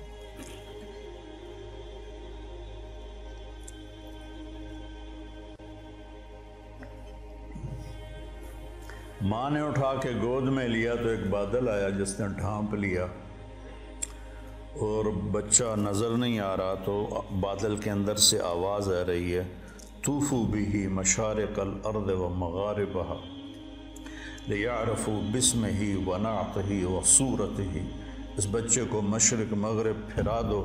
ماں 9.22 9.48
نے 9.50 9.60
اٹھا 9.60 9.92
کے 10.02 10.10
گود 10.22 10.48
میں 10.48 10.66
لیا 10.68 10.94
تو 10.94 11.08
ایک 11.08 11.26
بادل 11.30 11.68
آیا 11.68 11.88
جس 11.90 12.18
نے 12.20 12.26
ڈھانپ 12.36 12.74
لیا 12.74 13.06
اور 14.80 15.04
بچہ 15.32 15.74
نظر 15.76 16.16
نہیں 16.16 16.38
آ 16.40 16.56
رہا 16.56 16.74
تو 16.84 17.22
بادل 17.40 17.76
کے 17.76 17.90
اندر 17.90 18.16
سے 18.26 18.40
آواز 18.44 18.88
آ 18.92 19.04
رہی 19.06 19.36
ہے 19.36 19.44
توفو 20.02 20.42
بھی 20.46 20.66
ہی 20.66 20.86
مشارق 20.90 21.58
الارض 21.58 22.10
و 22.10 22.28
مغاربہ 22.36 23.14
لیعرفو 24.48 25.20
بسم 25.32 25.64
ہی 25.78 25.94
ونعت 26.06 26.58
ہی 26.70 26.84
و 26.84 27.00
صورت 27.04 27.60
ہی 27.66 27.84
اس 28.36 28.46
بچے 28.50 28.84
کو 28.90 29.02
مشرق، 29.02 29.52
مغرب 29.52 29.96
پھرا 30.08 30.40
دو 30.50 30.64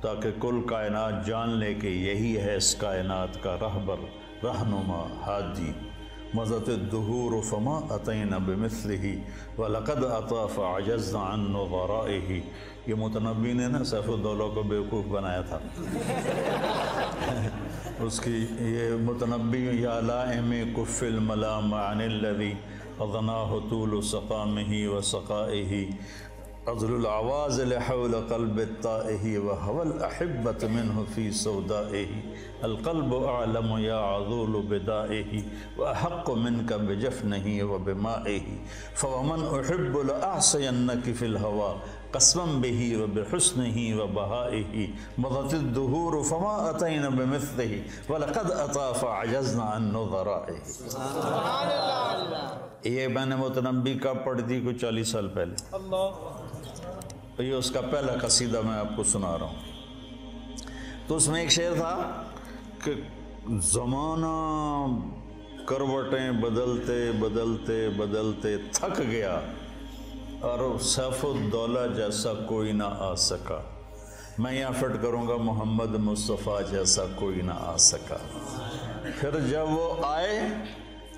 تاکہ 0.00 0.30
کل 0.40 0.60
کائنات 0.66 1.26
جان 1.26 1.50
لے 1.50 1.74
کہ 1.74 1.86
یہی 1.86 2.36
ہے 2.36 2.56
اس 2.56 2.74
کائنات 2.74 3.42
کا 3.42 3.56
رہبر، 3.60 4.04
رہنما 4.44 5.02
حادی 5.26 5.72
مزت 6.34 6.68
الدہور 6.68 7.42
فما 7.42 7.78
عطین 7.90 8.32
بمثلہ 8.46 9.06
ولقد 9.58 10.04
عطا 10.04 10.46
فعجزنا 10.46 11.22
عن 11.32 11.40
نظرائہ 11.52 12.40
یہ 12.86 12.94
متنبی 12.94 13.52
نے 13.52 13.66
نا 13.68 13.84
سیف 13.84 14.08
الدولہ 14.08 14.54
کو 14.54 14.62
بیوقوف 14.62 15.04
بنایا 15.04 15.40
تھا۔ 15.40 15.58
اس 18.04 18.20
کی 18.20 18.46
یہ 18.60 18.96
متنبی 19.00 19.68
یا 19.72 20.00
لائم 20.00 20.52
کف 20.76 21.02
الملام 21.02 21.74
عن 21.74 22.00
الذی 22.00 22.52
اغناہ 22.98 23.54
طول 23.70 24.00
سقامہ 24.02 24.86
و 24.88 25.00
عضل 26.68 26.94
العواز 26.94 27.60
لحول 27.60 28.14
قلب 28.14 28.58
الطائه 28.58 29.38
وهو 29.38 29.82
الأحبة 29.82 30.68
منه 30.68 31.04
في 31.14 31.32
سودائه. 31.32 32.08
القلب 32.64 33.14
أعلم 33.14 33.78
يا 33.78 33.94
عضول 33.94 34.62
بدائه 34.62 35.42
وأحق 35.78 36.30
منك 36.30 36.72
بجفنه 36.72 37.46
وبمائه. 37.70 38.46
فومن 38.94 39.40
أحب 39.60 39.96
لأعصينك 39.96 41.04
في 41.14 41.24
الهوى 41.26 41.76
قسما 42.12 42.44
به 42.60 42.80
وبحسنه 43.02 44.02
وبهائه. 44.02 44.88
مضت 45.18 45.54
الدهور 45.54 46.22
فما 46.22 46.70
أتينا 46.70 47.08
بمثله 47.08 47.82
ولقد 48.08 48.50
أطى 48.50 48.92
فعجزنا 49.00 49.62
عن 49.62 49.92
نظرائه. 49.92 50.58
یہ 52.84 53.08
میں 53.08 53.24
نے 53.26 53.36
متنبی 53.36 53.94
کا 53.94 54.12
پڑھ 54.12 54.40
دی 54.40 54.60
کوئی 54.60 54.74
چالیس 54.78 55.08
سال 55.08 55.28
پہلے. 55.28 55.54
یہ 57.42 57.52
اس 57.52 57.70
کا 57.70 57.80
پہلا 57.80 58.12
قصیدہ 58.22 58.60
میں 58.60 58.74
آپ 58.74 58.96
کو 58.96 59.04
سنا 59.04 59.38
رہا 59.38 59.46
ہوں۔ 59.46 59.54
تو 61.06 61.16
اس 61.16 61.28
میں 61.28 61.40
ایک 61.40 61.50
شعر 61.50 61.74
تھا 61.76 62.22
کہ 62.84 62.92
زمانہ 63.60 64.86
کروٹیں 65.64 66.30
بدلتے 66.30 67.12
بدلتے 67.12 67.88
بدلتے 67.88 68.56
تھک 68.72 69.00
گیا 69.10 69.40
اور 70.40 70.78
سیف 70.78 71.24
الدولہ 71.24 71.94
جیسا 71.96 72.34
کوئی 72.34 72.72
نہ 72.72 72.84
آ 72.98 73.14
سکا۔ 73.14 73.60
میں 74.38 74.60
یہاں 74.60 74.72
فٹ 74.72 75.02
کروں 75.02 75.28
گا 75.28 75.36
محمد 75.36 75.90
مصطفیٰ 75.90 76.70
جیسا 76.70 77.04
کوئی 77.14 77.40
نہ 77.40 77.52
آ 77.58 77.76
سکا۔ 77.76 78.16
پھر 79.20 79.40
جب 79.40 79.66
وہ 79.70 79.94
آئے 80.02 80.40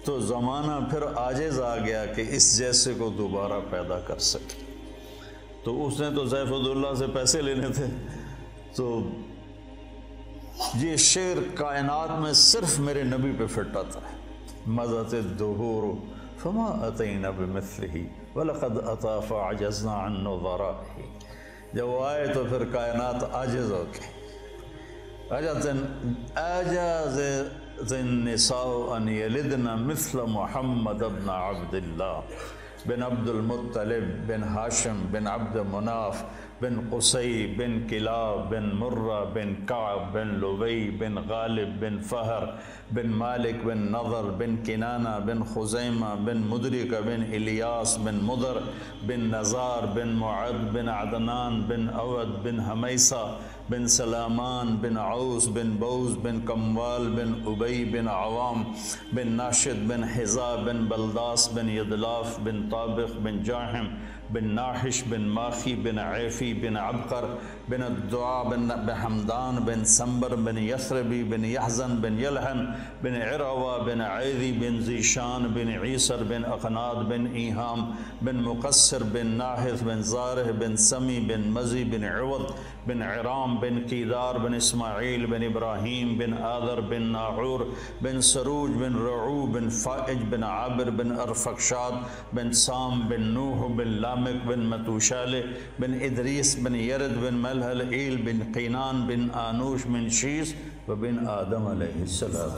تو 0.04 0.20
زمانہ 0.20 0.90
پھر 0.90 1.00
آجز 1.16 1.60
آ 1.60 1.76
گیا 1.76 2.06
کہ 2.06 2.24
اس 2.28 2.58
جیسے 2.58 2.94
کو 2.98 3.08
دوبارہ 3.08 3.60
پیدا 3.70 4.00
کر 4.00 4.18
سکے۔ 4.18 4.69
تو 5.64 5.86
اس 5.86 6.00
نے 6.00 6.10
تو 6.16 6.28
سیف 6.28 6.52
اللہ 6.52 6.94
سے 6.98 7.06
پیسے 7.06 7.42
لینے 7.42 7.68
تھے۔ 7.68 7.86
تو 8.76 9.00
یہ 10.74 10.96
شعر 10.96 11.38
کائنات 11.54 12.20
میں 12.20 12.32
صرف 12.32 12.78
میرے 12.78 13.02
نبی 13.02 13.32
پہ 13.38 13.46
فٹ 13.46 13.76
آتا 13.76 13.98
ہے 13.98 14.16
مزت 14.66 15.38
دہور 15.38 15.82
فما 16.42 16.66
اتین 16.86 17.24
بمثلہ، 17.36 17.98
ولقد 18.34 18.88
اطا 18.88 19.20
فعجزنا 19.20 20.06
عن 20.06 20.12
نظرائه۔ 20.24 21.02
جب 21.72 21.88
وہ 21.88 22.06
آئے 22.06 22.26
تو 22.26 22.44
پھر 22.48 22.64
کائنات 22.64 23.34
عاجز 23.34 23.72
ہو 23.72 23.84
کے 23.92 24.06
اجاز 26.34 27.20
النساء 27.92 28.94
ان 28.94 29.08
یلدن 29.08 29.66
مثل 29.80 30.18
محمد 30.28 31.02
ابن 31.02 31.30
عبد 31.30 31.74
اللہ 31.74 32.20
بن 32.86 33.02
عبد 33.02 33.28
المطلب 33.28 34.26
بن 34.26 34.42
ہاشم 34.42 35.06
بن 35.12 35.26
عبد 35.26 35.56
مناف 35.56 36.24
بن 36.60 36.80
قصی، 36.90 37.54
بن 37.56 37.78
کلاب، 37.88 38.50
بن 38.50 38.64
مرہ، 38.74 39.24
بن 39.34 39.54
کعب، 39.66 40.12
بن 40.12 40.28
لبی، 40.28 40.90
بن 40.90 41.14
غالب، 41.28 41.68
بن 41.80 41.98
فہر، 42.00 42.44
بن 42.94 43.06
مالک، 43.06 43.64
بن 43.64 43.78
نظر، 43.78 44.30
بن 44.38 44.56
کنانہ، 44.66 45.18
بن 45.26 45.44
خزیمہ، 45.44 46.14
بن 46.24 46.36
مدرک 46.36 46.94
بن 47.06 47.22
الیاس، 47.32 47.98
بن 47.98 48.18
مدر، 48.22 48.58
بن 49.06 49.20
نزار 49.20 49.86
بن 49.94 50.08
معد، 50.08 50.72
بن 50.72 50.88
عدنان، 50.88 51.60
بن 51.60 51.88
اود، 51.88 52.28
بن 52.42 52.60
حمیسہ، 52.60 53.38
بن 53.70 53.86
سلامان، 53.86 54.76
بن 54.80 54.96
عوس، 54.96 55.48
بن 55.48 55.70
بوز، 55.70 56.16
بن 56.22 56.40
کموال، 56.44 57.08
بن 57.08 57.32
ابئی 57.46 57.84
بن 57.84 58.08
عوام، 58.08 58.62
بن 59.12 59.28
ناشد، 59.28 59.88
بن 59.88 60.04
حضا 60.04 60.56
بن 60.56 60.84
بلداس، 60.84 61.52
بن 61.52 61.68
یدلاف، 61.68 62.38
بن 62.40 62.68
طابق، 62.70 63.16
بن 63.22 63.42
جاہم 63.42 63.88
بن 64.32 64.44
ناحش، 64.44 65.02
بن 65.02 65.20
ماخی، 65.20 65.74
بن 65.74 65.98
عیفی، 65.98 66.54
بن 66.54 66.76
عبقر، 66.76 67.24
بن 67.68 67.82
الدعا 67.82 68.42
بن 68.42 68.70
حمدان 68.90 69.58
بن 69.64 69.84
سمبر، 69.84 70.34
بن 70.34 70.58
یسربی 70.58 71.22
بن 71.22 71.44
یحزن، 71.44 71.96
بن 72.00 72.20
یلحن 72.20 72.64
بن 73.02 73.22
عروہ 73.22 73.78
بن 73.86 74.00
عیدی، 74.00 74.52
بن 74.60 74.80
زیشان، 74.80 75.46
بن 75.54 75.68
عیسر، 75.68 76.22
بن 76.22 76.44
اقناد، 76.44 76.94
بن 76.94 77.26
ایہام، 77.32 77.90
بن 78.22 78.36
مقصر، 78.36 79.02
بن 79.02 79.26
ناحث 79.26 79.82
بن 79.82 80.02
زارح، 80.02 80.50
بن 80.50 80.76
سمی، 80.76 81.20
بن 81.20 81.40
مزی، 81.50 81.84
بن 81.84 82.04
عوض، 82.04 82.42
بن 82.86 83.02
عرام، 83.02 83.58
بن 83.60 83.78
قیدار 83.90 84.38
بن 84.38 84.54
اسماعیل، 84.54 85.26
بن 85.26 85.42
ابراہیم، 85.42 86.16
بن 86.18 86.34
آدر 86.42 86.80
بن 86.80 87.02
ناعور، 87.02 87.60
بن 88.02 88.20
سروج، 88.20 88.70
بن 88.70 88.96
رعو، 88.96 89.46
بن 89.46 89.68
فائج، 89.68 90.18
بن 90.30 90.42
عابر، 90.42 90.90
بن 90.90 91.12
ارفقشاد 91.20 91.92
بن 92.32 92.52
سام، 92.52 93.08
بن 93.08 93.20
نوح، 93.20 93.66
بن 93.66 93.88
لام 93.88 94.19
لامک 94.20 94.44
بن 94.46 94.60
متوشال، 94.70 95.34
بن 95.80 95.94
ادریس، 96.02 96.56
بن 96.62 96.74
یرد، 96.74 97.16
بن 97.22 97.34
ملحل، 97.34 97.80
ایل 97.90 98.16
بن 98.24 98.52
قینان، 98.54 99.00
بن 99.06 99.26
آنوش، 99.40 99.86
بن 99.86 100.08
شیس 100.20 100.54
و 100.88 100.94
بن 100.94 101.28
آدم 101.28 101.66
علیہ 101.66 102.00
السلام 102.00 102.50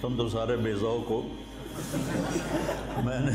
تم 0.00 0.16
تو 0.16 0.28
سارے 0.28 0.56
بیزاؤ 0.56 1.02
کو 1.08 1.22
میں 3.04 3.20
نے 3.20 3.32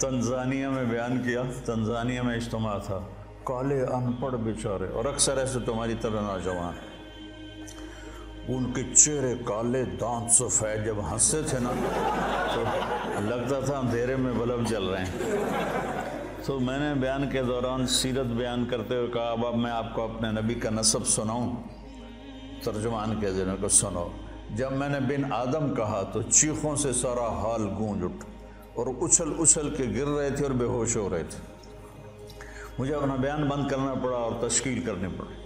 تنزانیہ 0.00 0.68
میں 0.68 0.84
بیان 0.84 1.22
کیا، 1.22 1.42
تنزانیہ 1.64 2.22
میں 2.22 2.36
اجتماع 2.36 2.76
تھا۔ 2.86 3.00
کالے 3.44 3.82
ان 3.84 4.12
پڑھ 4.20 4.34
بیچارے، 4.44 4.86
اور 4.92 5.04
اکثر 5.04 5.36
ایسے 5.36 5.58
تمہاری 5.66 5.94
طرح 6.00 6.20
نوجوان۔ 6.22 6.74
ان 8.48 8.72
کے 8.72 8.82
چہرے 8.94 9.34
کالے 9.44 9.84
دانت 9.84 10.30
سفید 10.30 10.86
جب 10.86 10.94
ہنستے 11.12 11.42
تھے 11.42 11.58
نا، 11.58 11.70
تو 12.54 12.64
لگتا 13.20 13.60
تھا 13.60 13.78
اندھیرے 13.78 14.16
میں 14.16 14.32
بلب 14.32 14.68
جل 14.68 14.84
رہے 14.84 15.04
ہیں۔ 15.04 15.36
تو 16.44 16.60
میں 16.60 16.78
نے 16.78 17.00
بیان 17.00 17.30
کے 17.30 17.42
دوران 17.42 17.86
سیرت 17.86 18.26
بیان 18.26 18.64
کرتے 18.64 18.96
ہوئے 18.96 19.06
کہا، 19.06 19.30
اب 19.30 19.46
اب 19.46 19.56
میں 19.56 19.70
آپ 19.70 19.94
کو 19.94 20.02
اپنے 20.02 20.30
نبی 20.30 20.54
کا 20.54 20.70
نصب 20.70 21.06
سناؤں۔ 21.06 21.56
ترجمان 22.64 23.20
کے 23.20 23.30
ذریعے 23.30 23.56
کو 23.60 23.68
سنو۔ 23.68 24.08
جب 24.50 24.72
میں 24.72 24.88
نے 24.88 25.00
بن 25.00 25.32
آدم 25.32 25.74
کہا 25.74 26.02
تو 26.02 26.22
چیخوں 26.22 26.76
سے 26.76 26.92
سارا 26.92 27.28
حال 27.28 27.68
گونج 27.78 28.04
اٹھ 28.04 28.26
اور 28.74 28.86
اچھل 29.00 29.32
اچھل 29.38 29.74
کے 29.74 29.84
گر 29.96 30.06
رہے 30.06 30.30
تھے 30.30 30.44
اور 30.44 30.52
بے 30.52 30.64
ہوش 30.64 30.96
ہو 30.96 31.08
رہے 31.10 31.24
تھے۔ 31.30 31.40
مجھے 32.78 32.94
اپنا 32.94 33.16
بیان 33.16 33.48
بند 33.48 33.68
کرنا 33.68 33.94
پڑا 33.94 34.16
اور 34.16 34.48
تشکیل 34.48 34.80
کرنی 34.80 35.08
پڑی۔ 35.18 35.37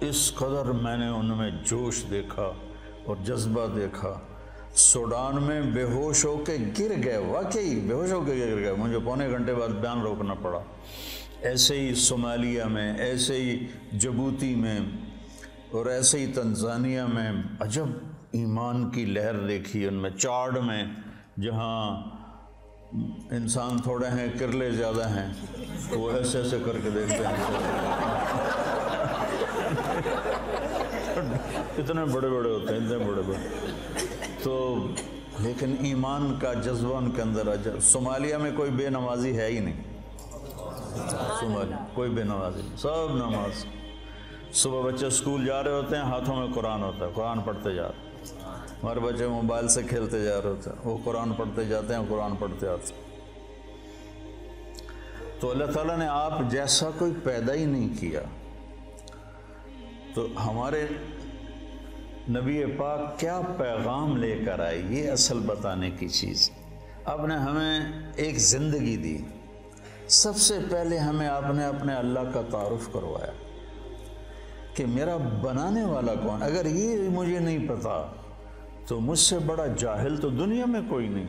اس 0.00 0.34
قدر 0.34 0.64
میں 0.64 0.96
نے 0.96 1.08
ان 1.08 1.26
میں 1.26 1.50
جوش 1.64 2.04
دیکھا 2.10 2.52
اور 3.04 3.16
جذبہ 3.24 3.66
دیکھا۔ 3.66 4.18
سوڈان 4.74 5.42
میں 5.42 5.62
بے 5.62 5.82
ہوش 5.82 6.24
ہو 6.24 6.44
کے 6.46 6.56
گر 6.78 6.92
گئے، 7.04 7.16
واقعی 7.16 7.80
بے 7.80 7.94
ہوش 7.94 8.12
ہو 8.12 8.20
کے 8.20 8.32
گر 8.32 8.60
گئے۔ 8.60 8.72
مجھے 8.72 8.98
پونے 9.04 9.30
گھنٹے 9.30 9.54
بعد 9.54 9.68
بیان 9.68 10.00
روکنا 10.00 10.34
پڑا۔ 10.34 10.60
ایسے 11.40 11.80
ہی 11.80 11.94
صومالیہ 11.94 12.64
میں، 12.64 12.98
ایسے 12.98 13.36
ہی 13.36 13.66
جبوتی 13.92 14.54
میں 14.54 14.80
اور 15.70 15.86
ایسے 15.86 16.18
ہی 16.18 16.32
تنزانیہ 16.32 17.02
میں 17.02 17.32
عجب 17.60 17.86
ایمان 18.32 18.90
کی 18.90 19.04
لہر 19.04 19.46
دیکھی 19.46 19.86
ان 19.86 19.94
میں۔ 19.94 20.10
چاڑ 20.10 20.58
میں، 20.58 20.84
جہاں 21.40 22.02
انسان 23.30 23.78
تھوڑے 23.82 24.08
ہیں، 24.08 24.26
کرلے 24.38 24.70
زیادہ 24.70 25.08
ہیں 25.08 25.32
تو 25.90 26.00
وہ 26.00 26.10
ایسے 26.10 26.38
ایسے 26.38 26.58
کر 26.64 26.78
کے 26.82 26.90
دیکھتے 26.90 27.26
ہیں۔ 27.26 28.85
اتنے 31.78 32.04
بڑے 32.04 32.28
بڑے 32.28 32.50
ہوتے 32.50 32.74
ہیں، 32.74 32.80
اتنے 32.80 32.98
بڑے 32.98 33.22
بڑے۔ 33.26 33.48
تو 34.42 34.76
لیکن 35.38 35.74
ایمان 35.80 36.34
کا 36.40 36.52
جذبہ 36.52 36.96
ان 36.96 37.10
کے 37.10 37.22
اندر 37.22 37.48
صومالیہ 37.82 38.36
میں 38.36 38.50
کوئی 38.56 38.70
بے 38.70 38.88
نمازی 38.90 39.36
ہے 39.38 39.46
ہی 39.46 39.58
نہیں۔ 39.60 39.82
صومالیہ، 41.40 41.76
کوئی 41.94 42.10
بے 42.10 42.22
نمازی 42.24 42.62
سب 42.76 43.14
نماز۔ 43.14 43.64
صبح 44.52 44.80
بچے 44.80 45.06
اسکول 45.06 45.46
جا 45.46 45.62
رہے 45.62 45.70
ہوتے 45.70 45.96
ہیں، 45.96 46.02
ہاتھوں 46.02 46.36
میں 46.36 46.48
قرآن 46.54 46.82
ہوتا 46.82 47.06
ہے، 47.06 47.10
قرآن 47.14 47.40
پڑھتے 47.40 47.74
جا 47.74 47.82
رہے 47.82 47.98
ہیں۔ 47.98 48.04
ہمارے 48.82 49.00
بچے 49.00 49.26
موبائل 49.26 49.68
سے 49.68 49.82
کھیلتے 49.82 50.24
جا 50.24 50.42
رہے 50.42 50.50
ہوتے 50.50 50.70
ہیں، 50.70 50.76
وہ 50.84 50.98
قرآن 51.04 51.32
پڑھتے 51.32 51.64
جاتے 51.64 51.94
ہیں، 51.94 52.02
قرآن 52.08 52.36
پڑھتے 52.36 52.68
آتے 52.68 52.94
ہیں۔ 52.94 53.04
تو 55.40 55.50
اللہ 55.50 55.64
تعالیٰ 55.64 55.96
نے 55.98 56.06
آپ 56.06 56.38
جیسا 56.50 56.90
کوئی 56.98 57.12
پیدا 57.22 57.54
ہی 57.54 57.64
نہیں 57.64 57.88
کیا، 58.00 58.20
تو 60.14 60.26
ہمارے 60.50 60.86
نبی 62.28 62.64
پاک 62.78 63.20
کیا 63.20 63.40
پیغام 63.56 64.16
لے 64.16 64.42
کر 64.46 64.60
آئے 64.60 64.82
یہ 64.88 65.10
اصل 65.10 65.38
بتانے 65.38 65.90
کی 65.90 66.08
چیز۔ 66.08 66.50
آپ 67.04 67.24
نے 67.24 67.34
ہمیں 67.34 67.80
ایک 68.16 68.38
زندگی 68.38 68.96
دی۔ 68.96 69.18
سب 70.08 70.36
سے 70.36 70.58
پہلے 70.70 70.98
ہمیں 70.98 71.28
آپ 71.28 71.44
نے 71.54 71.64
اپنے 71.64 71.94
اللہ 71.94 72.20
کا 72.34 72.42
تعارف 72.50 72.92
کروایا 72.92 73.32
کہ 74.74 74.86
میرا 74.86 75.16
بنانے 75.16 75.84
والا 75.84 76.14
کون؟ 76.14 76.42
اگر 76.42 76.66
یہ 76.66 77.08
مجھے 77.08 77.38
نہیں 77.38 77.68
پتا 77.68 78.12
تو 78.86 79.00
مجھ 79.00 79.18
سے 79.18 79.38
بڑا 79.38 79.66
جاہل 79.66 80.16
تو 80.16 80.28
دنیا 80.28 80.64
میں 80.64 80.80
کوئی 80.88 81.08
نہیں۔ 81.08 81.26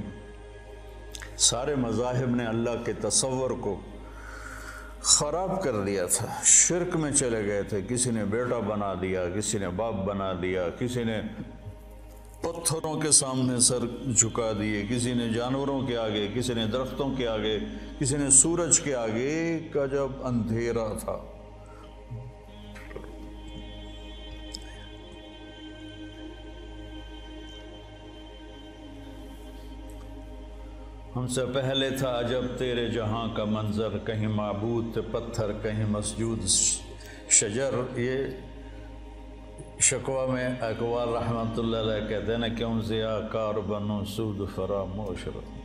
سارے 1.38 1.76
مذاہب 1.76 2.36
نے 2.36 2.46
اللہ 2.46 2.84
کے 2.86 2.94
تصور 2.94 3.50
کو 3.50 3.80
خراب 5.08 5.64
کر 5.64 5.84
دیا 5.84 6.06
تھا۔ 6.06 6.28
شرک 6.44 6.96
میں 6.96 7.12
چلے 7.12 7.48
گئے 7.48 7.64
تھے۔ 7.64 7.82
کسی 7.90 8.12
نے 8.12 8.26
بیٹا 8.26 8.60
بنا 8.60 8.94
دیا، 9.02 9.30
کسی 9.30 9.58
نے 9.58 9.70
باپ 9.70 9.94
بنا 9.94 10.34
دیا، 10.42 10.70
کسی 10.80 11.04
نے 11.04 11.22
پتھروں 12.42 13.02
کے 13.02 13.12
سامنے 13.12 13.60
سر 13.60 13.80
جھکا 14.18 14.52
دیے، 14.60 14.86
کسی 14.90 15.14
نے 15.14 15.30
جانوروں 15.30 15.88
کے 15.88 15.98
آگے، 15.98 16.28
کسی 16.34 16.54
نے 16.54 16.66
درختوں 16.66 17.16
کے 17.16 17.28
آگے، 17.28 17.60
کسی 18.00 18.18
نے 18.18 18.30
سورج 18.30 18.80
کے 18.80 18.96
آگے۔ 18.96 19.60
کا 19.72 19.86
جب 19.86 20.08
اندھیرا 20.24 20.88
تھا۔ 21.00 21.37
ہم 31.18 31.28
سے 31.34 31.44
پہلے 31.54 31.90
تھا 31.90 32.10
جب 32.22 32.44
تیرے 32.58 32.86
جہاں 32.92 33.28
کا 33.36 33.44
منظر 33.52 33.98
کہیں 34.06 34.28
معبود 34.28 34.98
پتھر 35.12 35.52
کہیں 35.62 35.86
مسجود 35.90 36.46
شجر، 37.38 37.74
یہ 37.98 38.18
شکوہ 39.88 40.26
میں 40.32 40.48
اقوال 40.68 41.10
رحمۃ 41.16 41.58
اللہ 41.58 41.78
علیہ 41.78 42.08
کہتے 42.10 42.32
ہیں 42.32 42.38
نا 42.40 42.48
کیوں 42.58 42.82
ضیا 42.90 43.20
کار 43.32 43.60
بنو 43.68 44.00
سود 44.16 44.40
فراموش 44.56 45.26
رہوں 45.28 45.56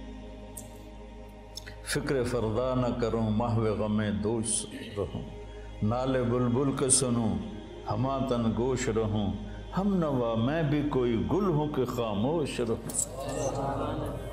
فکر 1.95 2.23
فردا 2.31 2.75
نہ 2.75 2.91
کروں، 3.01 3.29
محو 3.43 3.75
غم 3.79 4.03
دوش 4.25 4.65
رہوں 4.97 5.23
نال 5.83 6.23
بلبل 6.31 6.77
کے 6.79 6.89
سنوں، 7.01 7.33
ہما 7.91 8.19
تن 8.29 8.53
گوش 8.59 8.89
رہوں 8.97 9.31
ہم 9.77 9.95
نوا، 9.99 10.35
میں 10.47 10.63
بھی 10.71 10.83
کوئی 10.91 11.23
گل 11.33 11.47
ہوں 11.51 11.69
کہ 11.77 11.85
خاموش 11.97 12.61
رہوں 12.61 14.31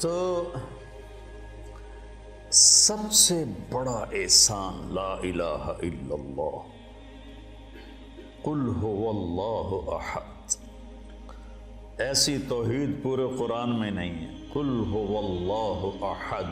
تو 0.00 0.44
سب 2.50 3.12
سے 3.12 3.44
بڑا 3.72 4.04
احسان 4.12 4.94
لا 4.94 5.14
الہ 5.14 5.72
الا 5.82 6.14
اللہ، 6.14 6.56
قل 8.42 8.60
هو 8.82 9.10
اللہ 9.10 9.90
احد۔ 9.90 10.56
ایسی 12.00 12.38
توحید 12.48 13.02
پورے 13.02 13.22
قرآن 13.38 13.80
میں 13.80 13.90
نہیں 13.90 14.28
ہے۔ 14.28 14.34
قل 14.52 14.84
هو 14.92 15.18
اللہ 15.18 16.04
احد۔ 16.04 16.44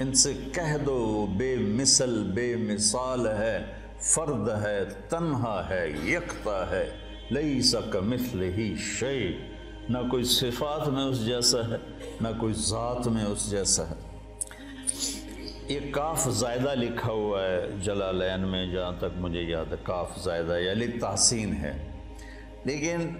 ان 0.00 0.14
سے 0.14 0.32
کہہ 0.54 0.76
دو، 0.86 1.26
بے 1.36 1.56
مثل، 1.56 2.30
بے 2.34 2.56
مثال 2.56 3.26
ہے، 3.26 3.58
فرد 4.00 4.48
ہے، 4.62 4.84
تنہا 5.08 5.68
ہے، 5.68 5.88
یکتا 6.04 6.70
ہے 6.70 6.90
لیسا 7.30 7.80
کمثلہ 7.80 8.76
شیء۔ 8.76 9.53
نہ 9.88 9.98
کوئی 10.10 10.24
صفات 10.24 10.88
میں 10.88 11.02
اس 11.02 11.26
جیسا 11.26 11.68
ہے، 11.68 11.76
نہ 12.20 12.28
کوئی 12.38 12.52
ذات 12.52 13.08
میں 13.08 13.24
اس 13.24 13.50
جیسا 13.50 13.84
ہے۔ 13.90 13.94
یہ 15.68 15.80
کاف 15.90 16.28
زائدہ 16.30 16.74
لکھا 16.74 17.12
ہوا 17.12 17.42
ہے 17.42 17.66
جلالین 17.82 18.40
میں، 18.40 18.66
جہاں 18.66 18.92
تک 18.98 19.18
مجھے 19.18 19.42
یاد 19.42 19.72
ہے، 19.72 19.76
کاف 19.82 20.18
زائدہ 20.24 20.58
یعنی 20.58 20.86
تحسین 20.86 21.52
ہے۔ 21.52 21.88
لیکن 22.64 23.10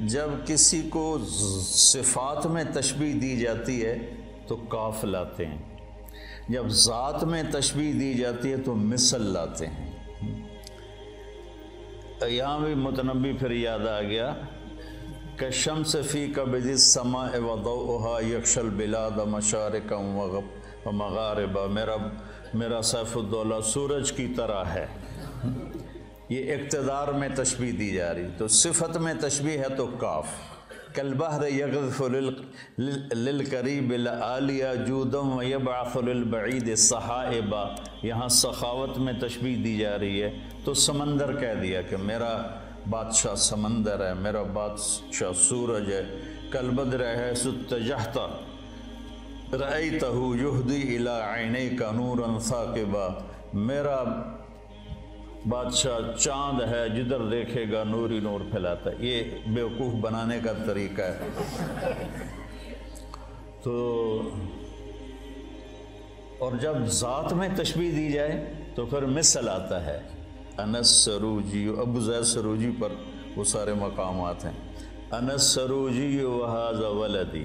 جب 0.00 0.28
کسی 0.46 0.82
کو 0.90 1.18
صفات 1.70 2.46
میں 2.46 2.64
تشبیح 2.74 3.12
دی 3.22 3.36
جاتی 3.36 3.84
ہے، 3.84 4.14
تو 4.46 4.56
کاف 4.56 5.04
لاتے 5.04 5.46
ہیں۔ 5.46 5.58
جب 6.48 6.68
ذات 6.68 7.24
میں 7.24 7.42
تشبیح 7.52 7.92
دی 7.92 8.14
جاتی 8.14 8.52
ہے، 8.52 8.56
تو 8.56 8.74
مثل 8.74 9.22
لاتے 9.22 9.66
ہیں۔ 9.66 9.90
یہاں 12.28 12.60
بھی 12.60 12.74
متنبی 12.74 13.32
پھر 13.32 13.50
یاد 13.50 13.86
آ 13.86 14.02
گیا۔ 14.02 14.34
کہ 15.38 15.50
شمس 15.50 15.96
فی 16.10 16.26
قبض 16.26 16.66
السماء 16.66 17.38
وضوءها 17.38 18.20
یکشل 18.20 18.60
البلاد 18.60 19.10
مشارقا 19.10 19.96
و 19.96 20.40
مغاربا۔ 20.92 21.66
میرا 21.66 21.96
میرا 22.54 22.82
سیف 22.82 23.16
الدولہ 23.16 23.54
سورج 23.64 24.12
کی 24.12 24.26
طرح 24.36 24.64
ہے۔ 24.64 24.86
یہ 26.28 26.54
اقتدار 26.54 27.08
میں 27.08 27.28
تشبیح 27.34 27.72
دی 27.78 27.90
جا 27.90 28.14
رہی۔ 28.14 28.26
تو 28.38 28.48
صفت 28.48 28.96
میں 28.96 29.14
تشبیح 29.20 29.58
ہے 29.58 29.76
تو 29.76 29.86
کاف۔ 29.86 30.26
کالبحر 30.94 31.48
یغذف 31.48 32.02
للقریب 33.12 33.90
العالیہ 33.90 34.66
جودم 34.86 35.36
و 35.36 35.42
یبعث 35.42 35.96
للبعید 35.96 36.76
صحائبا 36.76 37.64
یہاں 38.02 38.28
سخاوت 38.28 38.98
میں 38.98 39.12
تشبیح 39.20 39.56
دی 39.64 39.78
جا 39.78 39.98
رہی 39.98 40.22
ہے۔ 40.22 40.38
تو 40.64 40.74
سمندر 40.74 41.40
کہہ 41.40 41.60
دیا 41.62 41.82
کہ 41.82 41.96
میرا 41.96 42.42
بادشاہ 42.90 43.34
سمندر 43.34 44.08
ہے، 44.08 44.14
میرا 44.14 44.42
بادشاہ 44.42 45.32
سورج 45.32 45.92
ہے۔ 45.92 46.04
کل 46.50 46.70
بدر 46.70 47.16
ہے 47.16 47.34
ستجہتا 47.34 48.40
رأیتہو 49.52 50.34
یہدی 50.36 50.96
الى 50.96 51.20
عینی 51.20 51.76
کا 51.76 51.90
نورا 51.92 52.38
ثاقبا 52.38 53.08
میرا 53.54 54.04
بادشاہ 55.48 56.16
چاند 56.18 56.60
ہے، 56.60 56.88
جدھر 56.88 57.30
دیکھے 57.30 57.64
گا 57.72 57.84
نوری 57.84 58.20
نور 58.20 58.40
پھیلاتا۔ 58.50 58.90
ہے 58.90 58.96
یہ 58.98 59.22
بیوقوف 59.46 59.92
بنانے 59.92 60.38
کا 60.44 60.52
طریقہ 60.66 61.02
ہے۔ 61.02 61.28
تو 63.62 64.20
اور 66.38 66.52
جب 66.60 66.86
ذات 66.86 67.32
میں 67.32 67.48
تشبیح 67.56 67.90
دی 67.90 68.12
جائے، 68.12 68.52
تو 68.74 68.86
پھر 68.86 69.02
مثل 69.02 69.48
آتا 69.48 69.86
ہے۔ 69.86 70.00
انس 70.58 70.86
سروجی، 70.86 71.72
ابو 71.78 72.00
زید 72.00 72.22
سروجی 72.22 72.70
پر 72.80 72.92
وہ 73.36 73.44
سارے 73.44 73.74
مقامات 73.74 74.44
ہیں۔ 74.44 74.52
انس 75.10 75.42
سروجی 75.42 76.22
وحاظ 76.22 76.80
ولدی۔ 76.80 77.44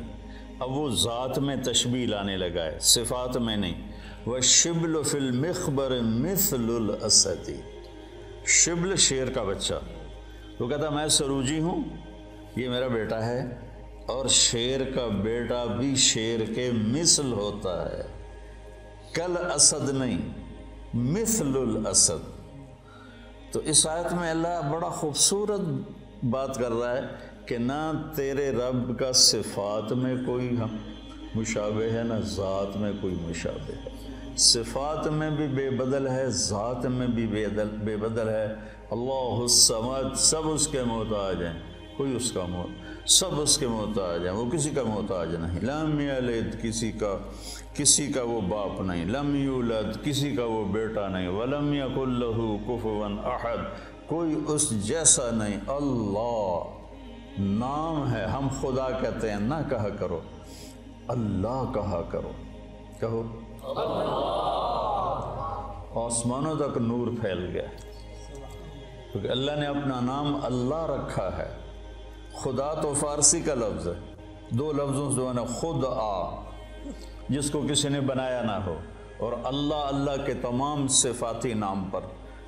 اب 0.59 0.77
وہ 0.77 0.89
ذات 0.89 1.39
میں 1.39 1.55
تشبیح 1.55 2.07
لانے 2.07 2.37
لگا 2.37 2.63
ہے، 2.63 2.77
صفات 2.81 3.37
میں 3.37 3.57
نہیں۔ 3.57 3.91
وہ 4.25 4.39
شبل 4.39 5.03
فی 5.03 5.17
المخبر 5.17 5.99
مثل 6.03 6.65
الاسدی 6.69 7.57
شبل 8.45 8.95
شیر 8.95 9.29
کا 9.29 9.43
بچہ۔ 9.43 9.73
وہ 10.59 10.67
کہتا، 10.67 10.89
میں 10.89 11.07
سروجی 11.07 11.59
ہوں، 11.59 11.83
یہ 12.55 12.69
میرا 12.69 12.87
بیٹا 12.87 13.25
ہے، 13.25 13.57
اور 14.05 14.27
شیر 14.27 14.91
کا 14.95 15.07
بیٹا 15.07 15.65
بھی 15.65 15.95
شیر 15.95 16.39
کے 16.55 16.71
مثل 16.73 17.33
ہوتا 17.33 17.91
ہے۔ 17.91 18.01
کل 19.13 19.37
اسد 19.55 19.89
نہیں، 19.89 20.17
مثل 20.93 21.57
الاسد۔ 21.57 22.32
تو 23.53 23.59
اس 23.59 23.87
آیت 23.87 24.13
میں 24.13 24.31
اللہ 24.31 24.71
بڑا 24.73 24.89
خوبصورت 24.89 25.61
بات 26.25 26.55
کر 26.55 26.71
رہا 26.71 26.97
ہے 26.97 27.01
کہ 27.45 27.57
نہ 27.57 27.91
تیرے 28.15 28.51
رب 28.51 28.99
کا 28.99 29.11
صفات 29.11 29.91
میں 29.91 30.15
کوئی 30.25 30.55
مشابہ 31.35 31.93
ہے، 31.93 32.03
نہ 32.03 32.13
ذات 32.25 32.77
میں 32.77 32.91
کوئی 33.01 33.15
مشابہ 33.21 33.71
ہے۔ 33.71 33.89
صفات 34.37 35.07
میں 35.07 35.29
بھی 35.29 35.47
بے 35.47 35.69
بدل 35.69 36.07
ہے، 36.07 36.29
ذات 36.29 36.85
میں 36.85 37.07
بھی 37.07 37.27
بے 37.27 37.47
بے 37.85 37.97
بدل 37.97 38.29
ہے۔ 38.29 38.55
اللہ 38.91 39.41
السمد 39.41 40.15
سب 40.15 40.41
اس 40.45 40.67
کے 40.67 40.83
محتاج 40.83 41.43
ہیں۔ 41.43 41.59
کوئی 41.97 42.15
اس 42.15 42.31
کا 42.31 42.45
محتاج 42.45 43.09
سب 43.09 43.41
اس 43.41 43.57
کے 43.57 43.67
محتاج 43.67 44.23
ہیں، 44.23 44.33
وہ 44.33 44.51
کسی 44.51 44.69
کا 44.69 44.83
محتاج 44.83 45.35
نہیں۔ 45.35 45.59
لم 45.61 45.99
یلد 45.99 46.61
کسی 46.61 46.91
کا 46.91 47.17
کسی 47.73 48.07
کا 48.07 48.23
وہ 48.23 48.41
باپ 48.41 48.81
نہیں، 48.81 49.05
لم 49.05 49.35
یولد، 49.35 50.05
کسی 50.05 50.35
کا 50.35 50.45
وہ 50.45 50.65
بیٹا 50.65 51.07
نہیں، 51.07 51.29
ولم 51.29 51.73
یکل 51.73 52.09
له 52.09 52.55
کفوا 52.67 53.29
احد، 53.29 53.57
کوئی 54.07 54.35
اس 54.47 54.69
جیسا 54.69 55.29
نہیں۔ 55.31 55.59
اللہ 55.67 56.59
نام 57.39 58.11
ہے، 58.11 58.25
ہم 58.25 58.47
خدا 58.61 58.91
کہتے 58.91 59.31
ہیں، 59.31 59.39
نہ 59.39 59.69
کہا 59.69 59.89
کرو۔ 59.89 60.19
اللہ 61.07 61.73
کہا 61.73 62.01
کرو۔ 62.01 62.31
کہو۔ 62.99 63.23
آسمانوں 66.05 66.55
تک 66.55 66.77
نور 66.77 67.07
پھیل 67.21 67.49
گیا۔ 67.53 67.67
کیونکہ 69.11 69.27
اللہ 69.27 69.51
نے 69.51 69.65
اپنا 69.65 69.99
نام 69.99 70.39
اللہ 70.43 70.85
رکھا 70.85 71.37
ہے۔ 71.37 71.55
خدا 72.35 72.73
تو 72.73 72.93
فارسی 72.93 73.41
کا 73.41 73.53
لفظ 73.53 73.87
ہے۔ 73.87 74.15
دو 74.49 74.71
لفظوں 74.71 75.09
سے 75.09 75.15
جو 75.15 75.27
ہے 75.27 75.33
نا 75.33 75.43
خود 75.43 75.83
آ۔ 75.85 76.42
جس 77.29 77.51
کو 77.51 77.61
کسی 77.69 77.89
نے 77.89 78.01
بنایا 78.01 78.41
نہ 78.41 78.57
ہو 78.65 78.79
اور 79.17 79.33
اللہ 79.43 79.75
اللہ 79.75 80.25
کے 80.25 80.33
تمام 80.33 80.87
صفاتی 80.87 81.53
نام 81.53 81.83
پر 81.91 82.01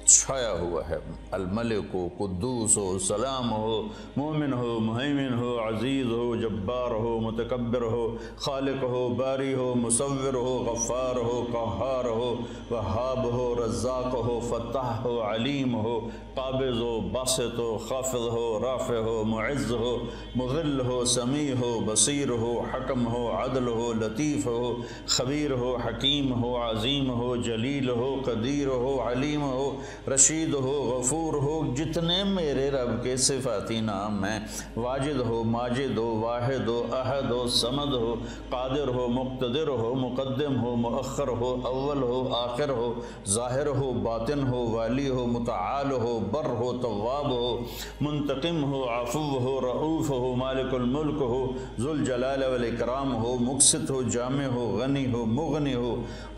چھایا 0.05 0.51
ہوا 0.51 0.81
ہے۔ 0.89 0.97
الملک 1.31 1.93
ہو 1.93 2.07
قدوس 2.17 2.77
ہو 2.77 2.99
سلام 2.99 3.51
ہو، 3.51 3.81
مومن 4.17 4.53
ہو، 4.53 4.79
مہیمن 4.79 5.33
ہو، 5.33 5.57
عزیز 5.59 6.11
ہو، 6.11 6.35
جبار 6.35 6.91
ہو، 6.91 7.19
متکبر 7.19 7.81
ہو، 7.81 8.15
خالق 8.35 8.83
ہو، 8.83 9.07
باری 9.09 9.53
ہو، 9.53 9.73
مصور 9.75 10.33
ہو، 10.33 10.53
غفار 10.67 11.15
ہو، 11.15 11.45
قہار 11.53 12.05
ہو، 12.05 12.35
وہاب 12.71 13.23
ہو، 13.25 13.55
رزاق 13.65 14.13
ہو، 14.13 14.39
فتح 14.49 15.01
ہو، 15.03 15.21
علیم 15.21 15.75
ہو، 15.75 15.99
قابض 16.35 16.81
ہو، 16.81 16.99
باسط 16.99 17.59
ہو، 17.59 17.77
خافض 17.77 18.27
ہو، 18.27 18.59
رافع 18.63 18.97
ہو، 18.97 19.23
معز 19.23 19.71
ہو، 19.71 19.97
مغل 20.35 20.79
ہو، 20.79 21.03
سمیع 21.05 21.53
ہو، 21.61 21.79
بصیر 21.85 22.29
ہو، 22.29 22.53
حکم 22.73 23.07
ہو، 23.07 23.27
عدل 23.31 23.67
ہو، 23.67 23.91
لطیف 23.93 24.45
ہو، 24.45 24.75
خبیر 25.07 25.51
ہو، 25.51 25.75
حکیم 25.75 26.33
ہو، 26.43 26.55
عظیم 26.57 27.09
ہو، 27.09 27.35
جلیل 27.35 27.89
ہو، 27.89 28.15
قدیر 28.25 28.67
ہو، 28.67 28.97
علیم 29.09 29.43
ہو 29.43 29.81
رشید 30.07 30.53
ہو، 30.53 30.97
غفور 30.97 31.33
ہو، 31.33 31.73
جتنے 31.75 32.23
میرے 32.23 32.69
رب 32.71 33.03
کے 33.03 33.15
صفاتی 33.17 33.79
نام 33.81 34.25
ہیں۔ 34.25 34.39
واجد 34.77 35.19
ہو، 35.19 35.43
ماجد 35.43 35.97
ہو، 35.97 36.19
واحد 36.19 36.67
ہو، 36.67 36.85
احد 36.91 37.31
ہو، 37.31 37.47
سمد 37.47 37.93
ہو، 37.93 38.15
قادر 38.49 38.87
ہو، 38.87 39.07
مقتدر 39.07 39.67
ہو، 39.67 39.93
مقدم 39.95 40.59
ہو، 40.61 40.75
مؤخر 40.75 41.27
ہو، 41.27 41.55
اول 41.63 42.03
ہو، 42.03 42.33
آخر 42.33 42.69
ہو، 42.69 42.93
ظاہر 43.27 43.67
ہو، 43.67 43.91
باطن 43.93 44.47
ہو، 44.47 44.65
والی 44.65 45.09
ہو، 45.09 45.25
متعال 45.25 45.91
ہو، 45.91 46.19
بر 46.31 46.49
ہو 46.49 46.71
طواب 46.81 47.31
ہو، 47.31 47.57
منتقم 48.01 48.63
ہو، 48.63 48.83
عفو 48.89 49.19
ہو 49.19 49.59
رعوف 49.61 50.09
ہو، 50.09 50.35
مالک 50.35 50.73
الملک 50.73 51.21
ہو، 51.21 51.51
ذوالجلال 51.79 52.43
والاکرام 52.43 53.15
ہو 53.15 53.35
مقصد 53.39 53.89
ہو، 53.89 54.01
جامع 54.01 54.45
ہو، 54.45 54.77
غنی 54.81 55.05
ہو، 55.13 55.25
مغنی 55.25 55.73
ہو 55.73 55.95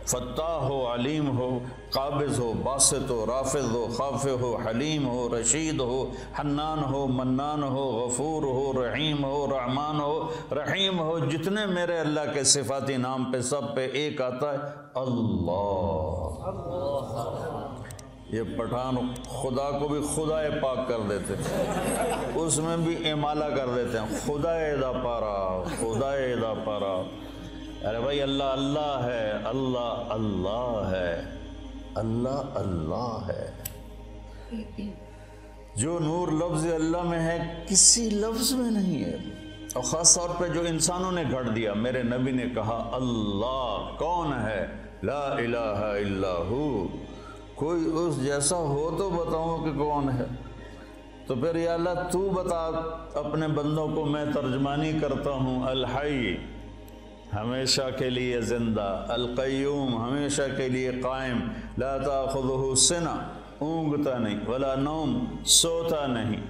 فتح 0.08 0.42
ہو، 0.42 0.94
علیم 0.94 1.38
ہو، 1.38 1.60
قابض 1.92 2.40
ہو، 2.40 2.54
باسط 2.64 3.12
ہو، 3.12 3.26
رافض 3.28 3.72
ہو، 3.72 3.88
خافع 3.98 4.30
ہو، 4.30 4.58
حلیم 4.66 5.08
ہو، 5.08 5.30
رشید 5.40 5.80
ہو، 5.80 6.12
حنان 6.40 6.84
ہو، 6.84 7.08
منان 7.08 7.64
ہو، 7.64 8.06
غفور 8.06 8.44
ہو، 8.44 8.74
رحیم 8.74 9.26
ہو، 9.26 9.48
رحمان 9.52 10.00
ہو، 10.00 10.28
رحیم 10.52 11.00
ہو، 11.00 11.20
جتنے 11.20 11.66
میرے 11.66 12.00
اللہ 12.00 12.34
کے 12.34 12.44
صفاتی 12.44 12.98
نام 12.98 13.32
پہ 13.32 13.42
سب 13.42 13.76
پہ 13.76 13.88
ایک 13.94 14.22
آتا 14.22 14.54
ہے، 14.54 14.58
اللہ۔ 14.96 16.30
یہ 18.32 18.42
پٹھان 18.58 18.96
خدا 19.24 19.72
کو 19.80 19.88
بھی 19.88 20.00
خدا 20.16 20.40
پاک 20.62 20.88
کر 20.88 21.00
دیتے 21.10 21.34
اس 22.36 22.58
میں 22.58 22.78
بھی 22.78 23.12
امالہ 23.12 23.46
کر 23.46 23.68
دیتے 23.76 24.00
ہیں۔ 24.00 24.06
خدا 24.26 24.54
دا 24.82 24.92
پارا 24.92 25.64
خدا 25.80 26.12
دا 26.42 26.54
پارا۔ 26.66 27.04
ارے 27.84 28.00
بھائی، 28.00 28.22
اللہ 28.22 28.44
اللہ 28.44 29.02
ہے، 29.04 29.32
اللہ 29.46 30.04
اللہ 30.10 30.90
ہے، 30.92 31.22
اللہ 31.96 32.42
اللہ 32.56 33.28
ہے۔ 33.28 33.52
جو 35.76 36.00
نور 36.00 36.28
لفظ 36.28 36.66
اللہ 36.74 37.02
میں 37.02 37.20
ہے، 37.20 37.64
کسی 37.70 38.10
لفظ 38.10 38.54
میں 38.54 38.72
نہیں 38.72 39.06
ہے۔ 39.06 39.18
اور 39.74 39.84
خاص 39.84 40.16
طور 40.16 40.30
پہ 40.38 40.48
جو 40.48 40.62
انسانوں 40.62 41.12
نے 41.12 41.24
گھڑ 41.32 41.44
دیا، 41.44 41.74
میرے 41.74 42.04
نبی 42.04 42.32
نے 42.32 42.46
کہا، 42.56 42.90
اللہ 42.94 43.88
کون 43.98 44.34
ہے؟ 44.34 44.68
لا 45.04 45.20
الہ 45.20 45.84
الا 45.84 46.34
ہو۔ 46.34 46.88
کوئی 47.56 47.84
اس 47.94 48.24
جیسا 48.24 48.56
ہو 48.56 48.96
تو 48.98 49.10
بتاؤں 49.10 49.58
کہ 49.58 49.78
کون 49.78 50.10
ہے۔ 50.10 50.26
تو 51.28 51.36
پھر 51.36 51.56
یا 51.56 51.74
اللہ، 51.74 51.90
تو 52.12 52.30
بتا 52.30 52.72
اپنے 53.20 53.48
بندوں 53.48 53.88
کو 53.96 54.06
میں 54.06 54.26
ترجمانی 54.34 54.92
کرتا 55.02 55.30
ہوں، 55.30 55.68
الحی۔ 55.68 56.36
ہمیشہ 57.36 57.82
کے 57.98 58.10
لیے 58.10 58.42
زندہ، 58.42 59.06
القیوم 59.08 59.98
ہمیشہ 59.98 60.42
کے 60.58 60.70
لیے 60.70 60.92
قائم، 60.92 61.40
لا 61.78 61.98
تاخذہ 61.98 62.76
سنہ 62.76 63.30
اونگتا 63.60 64.18
نہیں، 64.18 64.40
ولا 64.48 64.76
نوم، 64.76 65.26
سوتا 65.46 66.08
نہیں۔ 66.08 66.42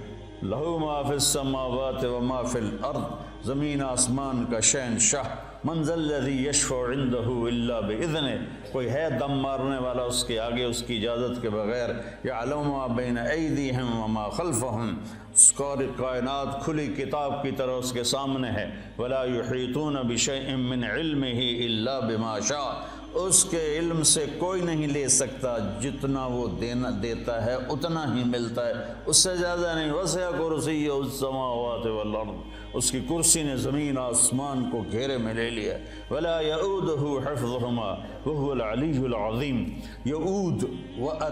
لہو 0.42 0.78
ما 0.78 1.02
فی 1.02 1.12
السماوات 1.12 2.04
و 2.04 2.20
ما 2.20 2.42
فی 2.42 2.58
الارض، 2.58 3.46
زمین 3.46 3.82
آسمان 3.82 4.44
کا 4.50 4.60
شہنشاہ۔ 4.60 5.22
شاہ 5.22 5.47
منزل 5.64 5.92
الذی 5.92 6.48
یشفع 6.48 6.76
عنده 6.76 7.28
الا 7.28 7.80
باذن 7.80 8.44
کوئی 8.72 8.88
ہے 8.88 9.08
دم 9.20 9.32
مارنے 9.32 9.78
والا 9.78 10.02
اس 10.02 10.24
کے 10.24 10.40
آگے 10.40 10.64
اس 10.64 10.82
کی 10.82 10.96
اجازت 10.96 11.42
کے 11.42 11.50
بغیر؟ 11.50 11.88
یعلم 12.24 12.70
ما 12.70 12.86
بین 12.86 13.18
ایدیہم 13.18 14.02
وما 14.02 14.28
خلفہم۔ 14.28 14.96
سکور 15.34 15.78
کائنات 15.96 16.64
کھلی 16.64 16.86
کتاب 16.86 17.42
کی 17.42 17.50
طرح 17.50 17.70
اس 17.70 17.92
کے 17.92 18.04
سامنے 18.04 18.48
ہے۔ 18.48 18.70
ولا 18.98 19.24
یحیطون 19.24 19.94
بشیء 19.94 20.56
من 20.56 20.84
علمه 20.84 21.40
الا 21.64 22.00
بما 22.00 22.38
شاء۔ 22.40 22.97
اس 23.12 23.44
کے 23.44 23.78
علم 23.78 24.02
سے 24.02 24.26
کوئی 24.38 24.62
نہیں 24.62 24.86
لے 24.86 25.08
سکتا، 25.08 25.58
جتنا 25.58 26.26
وہ 26.26 26.48
دینا، 26.60 26.90
دیتا 27.02 27.46
ہے، 27.46 27.54
اتنا 27.54 28.16
ہی 28.16 28.24
ملتا 28.24 28.66
ہے۔ 28.66 28.72
اس 29.06 29.16
سے 29.16 29.36
زیادہ 29.36 29.72
نہیں۔ 29.76 29.92
وسع 29.92 30.30
کرسی 30.30 30.88
السماوات 30.88 31.86
والارض۔ 31.86 32.36
اس 32.72 32.90
کی 32.90 33.00
کرسی 33.08 33.42
نے 33.42 33.56
زمین، 33.56 33.98
آسمان 33.98 34.70
کو 34.72 34.82
گھیرے 34.92 35.18
میں 35.18 35.34
لے 35.34 35.50
لیا۔ 35.50 35.78
ولا 36.10 36.40
یعودہ 36.40 37.30
حفظہما۔ 37.30 37.94
وهو 38.26 38.50
العلی 38.50 39.04
العظیم۔ 39.04 39.64
یعود 40.04 40.62
وعد 40.98 41.30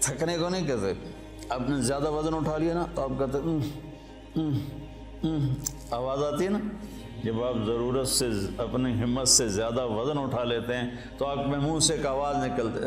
تھکنے 0.00 0.38
کو 0.38 0.48
نہیں 0.48 0.66
کہتے۔ 0.66 0.92
آپ 1.48 1.70
نے 1.70 1.82
زیادہ 1.82 2.10
وزن 2.10 2.34
اٹھا 2.34 2.58
لیا 2.58 2.74
نا، 2.74 2.86
تو 2.94 3.02
آپ 3.02 3.10
کہتے 3.18 3.38
آواز 5.90 6.24
آتی 6.24 6.44
ہے 6.44 6.50
نا؟ 6.50 6.58
جب 7.24 7.44
آپ 7.44 7.54
ضرورت 7.66 8.08
سے 8.08 8.28
اپنی 8.58 9.02
ہمت 9.02 9.28
سے 9.28 9.48
زیادہ 9.48 9.86
وزن 9.86 10.18
اٹھا 10.18 10.44
لیتے 10.44 10.76
ہیں، 10.76 10.90
تو 11.18 11.26
آپ 11.26 11.46
میں 11.46 11.58
منہ 11.58 11.78
سے 11.78 11.94
ایک 11.94 12.06
آواز 12.06 12.36
نکلتے 12.36 12.80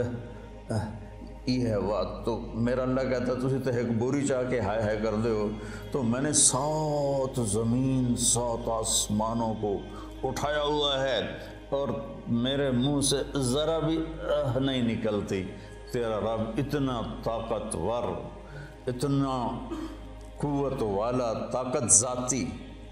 یہ 1.46 1.68
ہے 1.68 1.80
بات۔ 1.80 2.26
تو 2.26 2.40
میرا 2.54 2.82
اللہ 2.82 3.02
کہتا 3.02 3.32
ہے 3.32 3.40
تھی 3.40 3.60
تو 3.60 3.70
ایک 3.70 3.98
بوری 3.98 4.28
چاہ 4.28 4.44
کے 4.50 4.60
ہائے 4.60 4.82
ہائے 4.82 4.98
کر 5.04 5.16
دے 5.16 5.30
ہو۔ 5.30 5.48
تو 5.92 6.04
میں 6.04 6.22
نے 6.22 6.34
سات 6.34 7.40
زمین، 7.48 8.16
سات 8.16 8.68
آسمانوں 8.68 9.54
کو 9.62 9.78
اٹھایا 10.24 10.64
ہوا 10.64 11.04
ہے 11.04 11.20
اور 11.70 11.88
میرے 12.28 12.72
منہ 12.72 13.02
سے 13.02 13.18
ذرا 13.36 13.80
بھی 13.80 13.98
نہیں 14.60 14.82
نکلتی۔ 14.82 15.44
تیرا 15.92 16.20
رب 16.20 16.42
اتنا 16.58 17.02
طاقتور، 17.24 18.04
اتنا 18.88 19.36
قوت 20.38 20.82
والا 20.82 21.34
طاقت 21.34 21.92
ذاتی 21.92 22.46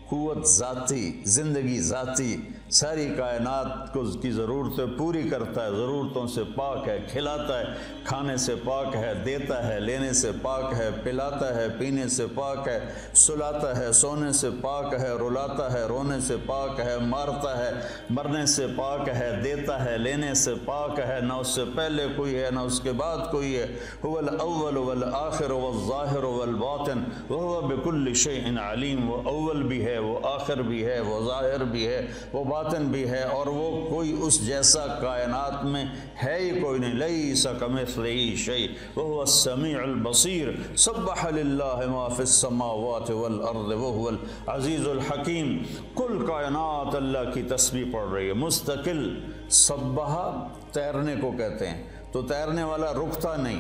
قوت 0.10 0.46
ذاتی 0.46 1.22
زندگی 1.24 1.82
ذاتی 1.82 2.44
ساری 2.70 3.06
کائنات 3.18 3.94
کو 3.94 4.04
کی 4.22 4.32
ضرورتیں 4.32 4.86
پوری 4.98 5.30
کرتا 5.30 5.66
ہے، 5.66 5.70
ضرورتوں 5.70 6.28
سے 6.28 6.42
پاک 6.56 6.88
ہے، 6.88 6.98
کھلاتا 7.12 7.60
ہے، 7.60 7.64
کھانے 8.04 8.38
سے 8.38 8.56
پاک 8.64 8.96
ہے، 8.96 9.14
دیتا 9.26 9.68
ہے، 9.68 9.80
لینے 9.80 10.14
سے 10.14 10.32
پاک 10.42 10.74
ہے، 10.78 10.90
پلاتا 11.04 11.56
ہے، 11.56 11.68
پینے 11.80 12.08
سے 12.08 12.26
پاک 12.36 12.68
ہے، 12.68 12.80
سلاتا 13.14 13.78
ہے، 13.78 13.92
سونے 13.92 14.32
سے 14.32 14.50
پاک 14.62 14.94
ہے، 14.94 15.10
رلاتا 15.14 15.72
ہے، 15.74 15.84
رونے 15.84 16.20
سے 16.22 16.36
پاک 16.46 16.80
ہے، 16.80 16.98
مارتا 17.02 17.58
ہے، 17.58 17.72
مرنے 18.10 18.46
سے 18.46 18.66
پاک 18.76 19.10
ہے، 19.10 19.32
دیتا 19.44 19.86
ہے، 19.86 19.98
لینے 19.98 20.34
سے 20.34 20.54
پاک 20.66 21.00
ہے، 21.00 21.20
نہ 21.22 21.34
اس 21.34 21.48
سے 21.48 21.64
پہلے 21.76 22.08
کوئی 22.16 22.36
ہے، 22.36 22.50
نہ 22.52 22.60
اس 22.60 22.80
کے 22.80 22.92
بعد 22.92 23.32
کوئی 23.32 23.60
ہے۔ 23.60 23.66
هو 24.04 24.18
الاول 24.18 24.78
والآخر 24.78 25.52
والظاہر 25.52 26.24
والباطن، 26.24 27.04
وهو 27.30 27.62
بكل 27.62 28.14
شيء 28.14 28.44
علیم، 28.60 29.10
وہ 29.10 29.22
اول 29.26 29.64
بھی 29.64 29.86
ہے، 29.86 29.98
وہ 29.98 30.20
آخر 30.24 30.62
بھی 30.62 30.86
ہے، 30.86 31.00
وہ 31.00 31.26
ظاہر 31.26 31.64
بھی 31.64 31.88
ہے، 31.88 32.08
وہ 32.34 32.44
باطن 32.56 32.86
بھی 32.86 33.10
ہے 33.10 33.24
اور 33.24 33.48
وہ 33.48 33.90
کوئی 33.90 34.16
اس 34.22 34.46
جیسا 34.48 34.88
کائنات 34.88 35.66
میں 35.66 35.86
ہے 36.24 36.38
ہی 36.40 36.60
کوئی 36.60 36.80
نہیں۔ 36.80 36.94
لیس 36.94 37.48
کمثلہ 37.60 38.36
شیء 38.36 38.68
وهو 38.96 39.20
السمیع 39.20 39.82
البصیر 39.82 40.76
سبح 40.76 41.30
للہ 41.30 41.80
ما 41.88 42.08
فی 42.08 42.22
السماوات 42.22 43.12
والارض 43.12 43.72
وهو 43.74 44.08
العزیز 44.08 44.88
الحکیم 44.88 45.58
کل 45.96 46.26
کائنات 46.26 46.96
اللہ 46.96 47.32
کی 47.34 47.42
تسبیح 47.42 47.86
پڑھ 47.94 48.14
رہی 48.14 48.28
ہے۔ 48.28 48.34
مستقل۔ 48.34 49.20
سبح 49.50 50.32
تیرنے 50.72 51.16
کو 51.22 51.32
کہتے 51.32 51.68
ہیں۔ 51.68 51.84
تو 52.12 52.22
تیرنے 52.22 52.64
والا 52.64 52.94
رکتا 52.94 53.36
نہیں۔ 53.36 53.60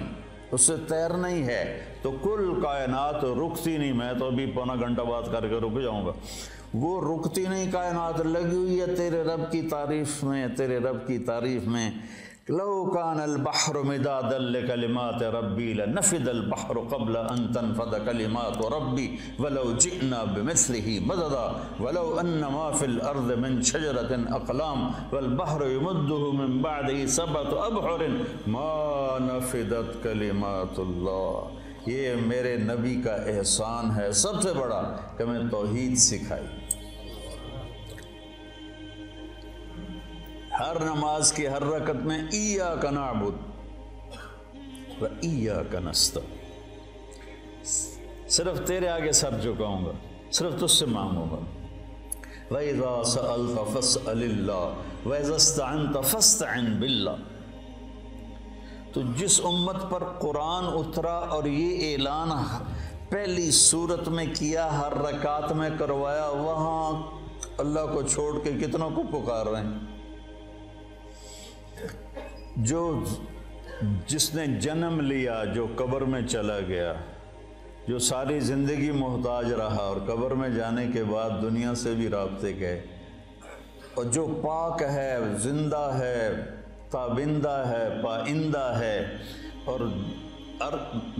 اس 0.51 0.61
سے 0.61 0.73
تیرنا 0.87 1.29
ہی 1.29 1.43
ہے۔ 1.43 1.81
تو 2.01 2.11
کل 2.11 2.53
کائنات 2.63 3.23
رکتی 3.23 3.77
نہیں۔ 3.77 3.93
میں 3.93 4.13
تو 4.19 4.25
ابھی 4.27 4.45
پونا 4.45 4.75
گھنٹہ 4.75 5.01
بات 5.01 5.31
کر 5.31 5.47
کے 5.47 5.55
رک 5.55 5.81
جاؤں 5.83 6.05
گا۔ 6.05 6.11
وہ 6.81 6.93
رکتی 7.01 7.43
نہیں 7.47 7.71
کائنات، 7.71 8.19
لگی 8.25 8.55
ہوئی 8.55 8.81
ہے 8.81 8.95
تیرے 8.95 9.23
رب 9.23 9.51
کی 9.51 9.61
تعریف 9.61 10.23
میں، 10.23 10.47
تیرے 10.57 10.77
رب 10.77 11.07
کی 11.07 11.17
تعریف 11.17 11.67
میں۔ 11.67 11.89
لو 12.49 12.91
كان 12.93 13.19
البحر 13.19 13.75
مدادا 13.75 14.37
لكلمات 14.37 15.23
ربي 15.23 15.73
لنفد 15.73 16.27
البحر 16.27 16.77
قبل 16.89 17.17
ان 17.17 17.53
تنفد 17.53 17.93
كلمات 18.05 18.57
ربي 18.73 19.07
ولو 19.39 19.63
جئنا 19.79 20.23
بمثله 20.23 20.99
مددا 21.05 21.45
ولو 21.79 22.19
ان 22.19 22.41
ما 22.53 22.71
في 22.71 22.85
الارض 22.85 23.31
من 23.31 23.61
شجره 23.61 24.19
اقلام 24.29 24.83
والبحر 25.11 25.65
يمده 25.67 26.31
من 26.41 26.61
بعده 26.61 27.05
سبعه 27.05 27.65
ابحر 27.65 28.05
ما 28.47 28.69
نفدت 29.21 30.03
كلمات 30.03 30.79
الله 30.79 31.63
یہ 31.87 32.15
میرے 32.25 32.55
نبی 32.57 33.01
کا 33.01 33.15
احسان 33.33 33.95
ہے 33.95 34.11
سب 34.11 34.41
سے 34.41 34.53
بڑا 34.53 34.81
کہ 35.17 35.25
میں 35.25 35.39
توحید 35.51 35.97
سکھائی۔ 35.97 36.45
ہر 40.59 40.79
نماز 40.79 41.31
کی 41.33 41.47
ہر 41.47 41.63
رکت 41.63 42.05
میں 42.05 42.17
ایا 42.31 42.75
کا 42.81 42.89
نعبد 42.91 43.35
و 45.01 45.05
ایا 45.21 45.61
کا 45.71 45.79
نستا 45.79 46.19
صرف 48.27 48.59
تیرے 48.67 48.87
آگے 48.87 49.11
سر 49.11 49.39
جھکاؤں 49.39 49.85
گا، 49.85 49.91
صرف 50.31 50.53
تجھ 50.59 50.71
سے 50.71 50.85
مانگوں 50.85 51.25
گا۔ 51.31 51.39
وَإِذَا 52.51 53.03
سَأَلْتَ 53.03 53.57
فَاسْأَلِ 53.73 54.21
اللَّهِ 54.23 55.09
وَإِذَا 55.09 55.35
اسْتَعِنْتَ 55.35 56.01
فَاسْتَعِنْ 56.01 56.67
بِاللَّهِ 56.79 57.17
تو 58.93 59.01
جس 59.17 59.41
امت 59.43 59.89
پر 59.89 60.03
قرآن 60.19 60.65
اترا 60.65 61.17
اور 61.35 61.43
یہ 61.43 61.91
اعلان 61.91 62.29
پہلی 63.09 63.51
صورت 63.51 64.07
میں 64.07 64.25
کیا، 64.39 64.79
ہر 64.79 64.93
رکعت 64.97 65.51
میں 65.51 65.69
کروایا، 65.79 66.27
وہاں 66.29 67.03
اللہ 67.57 67.93
کو 67.93 68.01
چھوڑ 68.01 68.31
کے 68.43 68.51
کتنوں 68.51 68.89
کو 68.89 69.03
پکار 69.11 69.45
رہے 69.45 69.61
ہیں؟ 69.61 69.94
جو 72.55 73.03
جس 74.07 74.35
نے 74.35 74.47
جنم 74.47 74.99
لیا، 74.99 75.43
جو 75.55 75.67
قبر 75.75 76.01
میں 76.01 76.21
چلا 76.21 76.59
گیا، 76.59 76.93
جو 77.87 77.99
ساری 77.99 78.39
زندگی 78.39 78.91
محتاج 78.91 79.53
رہا 79.53 79.81
اور 79.81 79.97
قبر 79.97 80.31
میں 80.31 80.49
جانے 80.49 80.87
کے 80.93 81.03
بعد 81.03 81.29
دنیا 81.41 81.75
سے 81.75 81.93
بھی 81.93 82.07
رابطے 82.07 82.59
گئے۔ 82.59 82.81
اور 83.93 84.05
جو 84.05 84.27
پاک 84.41 84.81
ہے، 84.81 85.17
زندہ 85.37 85.91
ہے 85.99 86.29
تابندہ 86.91 87.63
ہے، 87.67 88.01
پائندہ 88.03 88.73
ہے، 88.79 89.17
اور 89.65 89.79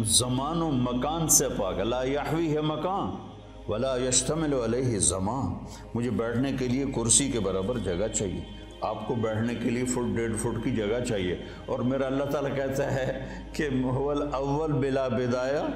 زمان 0.04 0.62
و 0.62 0.72
مکان 0.72 1.28
سے 1.28 1.46
پاک۔ 1.58 1.80
لا 1.80 2.04
یحوی 2.04 2.56
ہے 2.56 2.62
مکان، 2.62 3.16
ولا 3.72 3.98
یشتمل 3.98 4.54
علیہ 4.54 5.00
زمان 5.00 5.54
مجھے 5.94 6.10
بیٹھنے 6.10 6.52
کے 6.60 6.68
لیے 6.68 6.86
کرسی 6.96 7.32
کے 7.32 7.40
برابر 7.40 7.78
جگہ 7.78 8.08
چاہیے۔ 8.08 8.65
آپ 8.86 9.08
کو 9.08 9.16
بیٹھنے 9.16 9.56
کے 9.56 9.70
لیے 9.70 9.86
فٹ 9.86 10.16
ڈیڑھ 10.16 10.38
فٹ 10.38 10.64
کی 10.64 10.72
جگہ 10.72 11.04
چاہیے۔ 11.08 11.38
اور 11.66 11.80
میرا 11.80 12.06
اللہ 12.06 12.24
تعالیٰ 12.24 12.56
کہتا 12.56 12.94
ہے 12.96 13.26
کہ 13.54 13.70
حول 13.84 14.22
اول 14.34 14.72
بلا 14.72 15.08
بدایا 15.08 15.68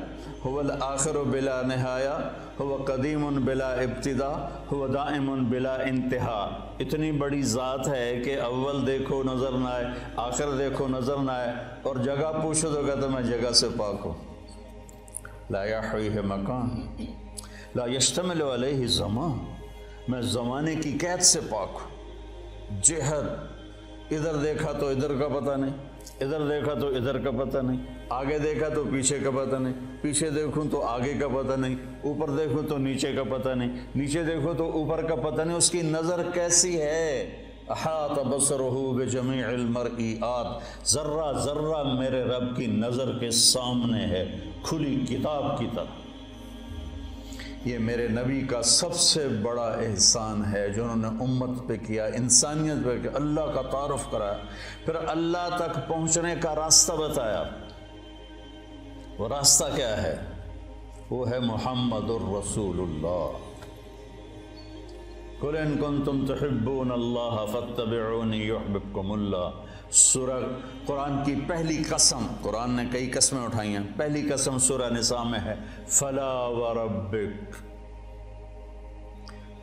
حول 0.46 0.72
آخر 0.80 1.16
و 1.16 1.24
بلا 1.24 1.62
نہایا 1.62 2.20
ہو 2.60 2.84
قدیم 2.88 3.46
بلا 3.46 3.74
ابتدا 3.74 4.48
ہو 4.72 4.88
دائم 4.88 5.50
بلا 5.50 5.76
انتہا۔ 5.76 6.40
اتنی 6.80 7.12
بڑی 7.12 7.42
ذات 7.42 7.88
ہے 7.88 8.22
کہ 8.26 8.42
اول 8.42 8.88
دیکھو 8.88 9.24
نظر 9.24 9.52
نہ 9.52 9.68
آئے، 9.68 9.86
آخر 10.16 10.52
دیکھو 10.58 10.88
نظر 10.88 11.18
نہ 11.18 11.32
آئے۔ 11.32 11.52
اور 11.82 11.96
جگہ 11.96 12.32
پوچھو 12.44 12.70
تو 12.74 12.82
کہتا 12.82 13.08
میں 13.08 13.22
جگہ 13.22 13.52
سے 13.52 13.68
پاک 13.78 13.96
ہوں۔ 14.06 14.14
لا 15.50 15.66
یحوی 15.66 16.10
ہے 16.10 16.22
مکان، 16.22 16.70
لا 17.76 17.86
یشتمل 17.98 18.42
علیہ 18.42 18.88
زمان 18.88 19.38
میں 20.08 20.22
زمانے 20.22 20.76
کی 20.76 20.98
قید 21.02 21.22
سے 21.22 21.40
پاک 21.50 21.70
ہوں۔ 21.74 21.89
جہد 22.84 24.14
ادھر 24.14 24.36
دیکھا 24.36 24.72
تو 24.72 24.88
ادھر 24.88 25.14
کا 25.20 25.28
پتہ 25.28 25.56
نہیں، 25.58 25.72
ادھر 26.22 26.48
دیکھا 26.50 26.74
تو 26.74 26.88
ادھر 26.88 27.18
کا 27.18 27.32
پتہ 27.32 27.58
نہیں، 27.58 27.78
آگے 28.10 28.38
دیکھا 28.40 28.70
تو 28.70 28.84
پیچھے 28.92 29.18
کا 29.20 29.32
پتہ 29.32 29.56
نہیں، 29.56 29.74
پیچھے 30.02 30.30
دیکھوں 30.30 30.64
تو 30.72 30.82
آگے 30.86 31.14
کا 31.20 31.28
پتہ 31.28 31.56
نہیں، 31.60 31.76
اوپر 32.04 32.30
دیکھوں 32.30 32.64
تو 32.70 32.78
نیچے 32.78 33.12
کا 33.14 33.24
پتہ 33.30 33.50
نہیں، 33.50 33.78
نیچے 33.96 34.24
دیکھو 34.24 34.54
تو 34.54 34.70
اوپر 34.72 35.06
کا 35.08 35.16
پتہ 35.16 35.42
نہیں، 35.42 35.58
اس 35.58 35.70
کی 35.72 35.82
نظر 35.82 36.22
کیسی 36.34 36.82
ہے؟ 36.82 37.46
احاط 37.70 38.20
بصرہو 38.20 38.92
بجمیع 38.94 39.48
المرئیات، 39.48 40.88
ذرہ 40.88 41.32
ذرہ 41.44 41.84
میرے 41.94 42.24
رب 42.24 42.56
کی 42.58 42.66
نظر 42.66 43.18
کے 43.20 43.32
سامنے 43.32 44.06
ہے، 44.06 44.26
کھلی 44.64 44.96
کتاب 45.10 45.58
کی 45.60 45.68
طرح 45.76 45.99
یہ 47.66 47.78
میرے 47.78 48.08
نبی 48.08 48.42
کا 48.42 48.62
سب 48.62 48.94
سے 48.94 49.28
بڑا 49.28 49.68
احسان 49.68 50.54
ہے 50.54 50.70
جو 50.70 50.84
انہوں 50.84 51.14
نے 51.14 51.24
امت 51.24 51.68
پہ 51.68 51.78
کیا، 51.88 52.06
انسانیت 52.06 52.86
پہ 52.86 53.02
کیا، 53.02 53.12
اللہ 53.14 53.42
کا 53.42 53.62
تعارف 53.62 54.12
کرایا۔ 54.12 54.38
پھر 54.86 54.96
اللہ 54.96 55.56
تک 55.56 55.88
پہنچنے 55.88 56.36
کا 56.42 56.56
راستہ 56.56 56.94
بتایا۔ 56.94 57.44
وہ 59.18 59.28
راستہ 59.28 59.66
کیا 59.76 60.04
ہے؟ 60.04 60.16
وہ 61.10 61.30
ہے 61.30 61.40
محمد 61.40 62.10
الرسول 62.10 62.80
اللہ 62.80 63.38
قل 65.40 65.58
ان 65.58 65.78
کنتم 65.78 66.26
تحبون 66.26 66.92
اللہ 66.92 67.46
فاتبعونی 67.52 68.48
یحببکم 68.48 69.12
اللہ 69.12 69.50
سورہ 69.92 70.44
قرآن 70.86 71.24
کی 71.26 71.36
پہلی 71.48 71.84
قسم، 71.90 72.28
قرآن 72.42 72.72
نے 72.72 72.84
کئی 72.92 73.10
قسمیں 73.10 73.44
اٹھائی 73.44 73.70
ہیں۔ 73.70 73.84
پہلی 73.98 74.30
قسم 74.30 74.58
سورہ 74.58 74.90
نساء 74.90 75.24
میں 75.24 75.40
ہے، 75.40 75.56
فلا 75.88 76.34
وربک۔ 76.34 77.64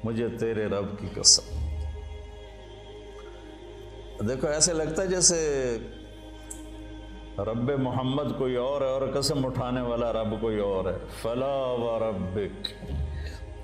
مجھے 0.05 0.29
تیرے 0.29 0.67
رب 0.67 0.99
کی 0.99 1.21
قسم۔ 1.21 1.43
دیکھو، 4.27 4.49
ایسے 4.49 4.73
لگتا 4.73 5.03
ہے 5.03 5.07
جیسے 5.07 5.79
رب 7.39 7.71
محمد 7.71 8.39
کوئی 8.39 8.57
اور 8.57 8.81
ہے 8.81 8.91
اور 8.91 9.03
قسم 9.15 9.47
اٹھانے 9.47 9.81
والا 9.81 10.13
رب 10.13 10.41
کوئی 10.41 10.59
اور 10.59 10.85
ہے۔ 10.85 10.99
فلا 11.23 11.57
وربک۔ 11.57 12.69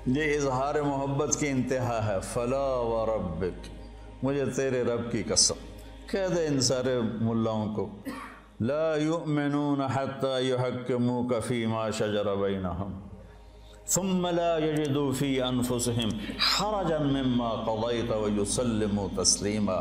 یہ 0.05 0.35
اظہار 0.35 0.75
محبت 0.75 1.39
کی 1.39 1.49
انتہا 1.49 2.07
ہے، 2.07 2.19
فلا 2.33 2.75
وربک۔ 2.75 3.67
مجھے 4.23 4.45
تیرے 4.45 4.83
رب 4.83 5.11
کی 5.11 5.23
قسم۔ 5.23 5.72
کہہ 6.13 6.35
دے 6.35 6.47
ان 6.47 6.61
سارے 6.61 6.99
ملاؤں 7.21 7.75
کو۔ 7.75 7.89
لا 8.61 8.95
یؤمنون 8.95 9.81
حتی 9.81 10.47
یحکموک 10.47 11.33
فی 11.47 11.65
ما 11.65 11.89
شجر 11.89 12.35
بینہم۔ 12.35 12.99
ثم 13.87 14.27
لا 14.27 14.57
يجدوا 14.57 15.11
في 15.19 15.41
انفسهم 15.41 16.09
حرجا 16.37 16.97
مما 16.97 17.49
قضيت 17.49 18.11
ويسلموا 18.11 19.23
تسلیما۔ 19.23 19.75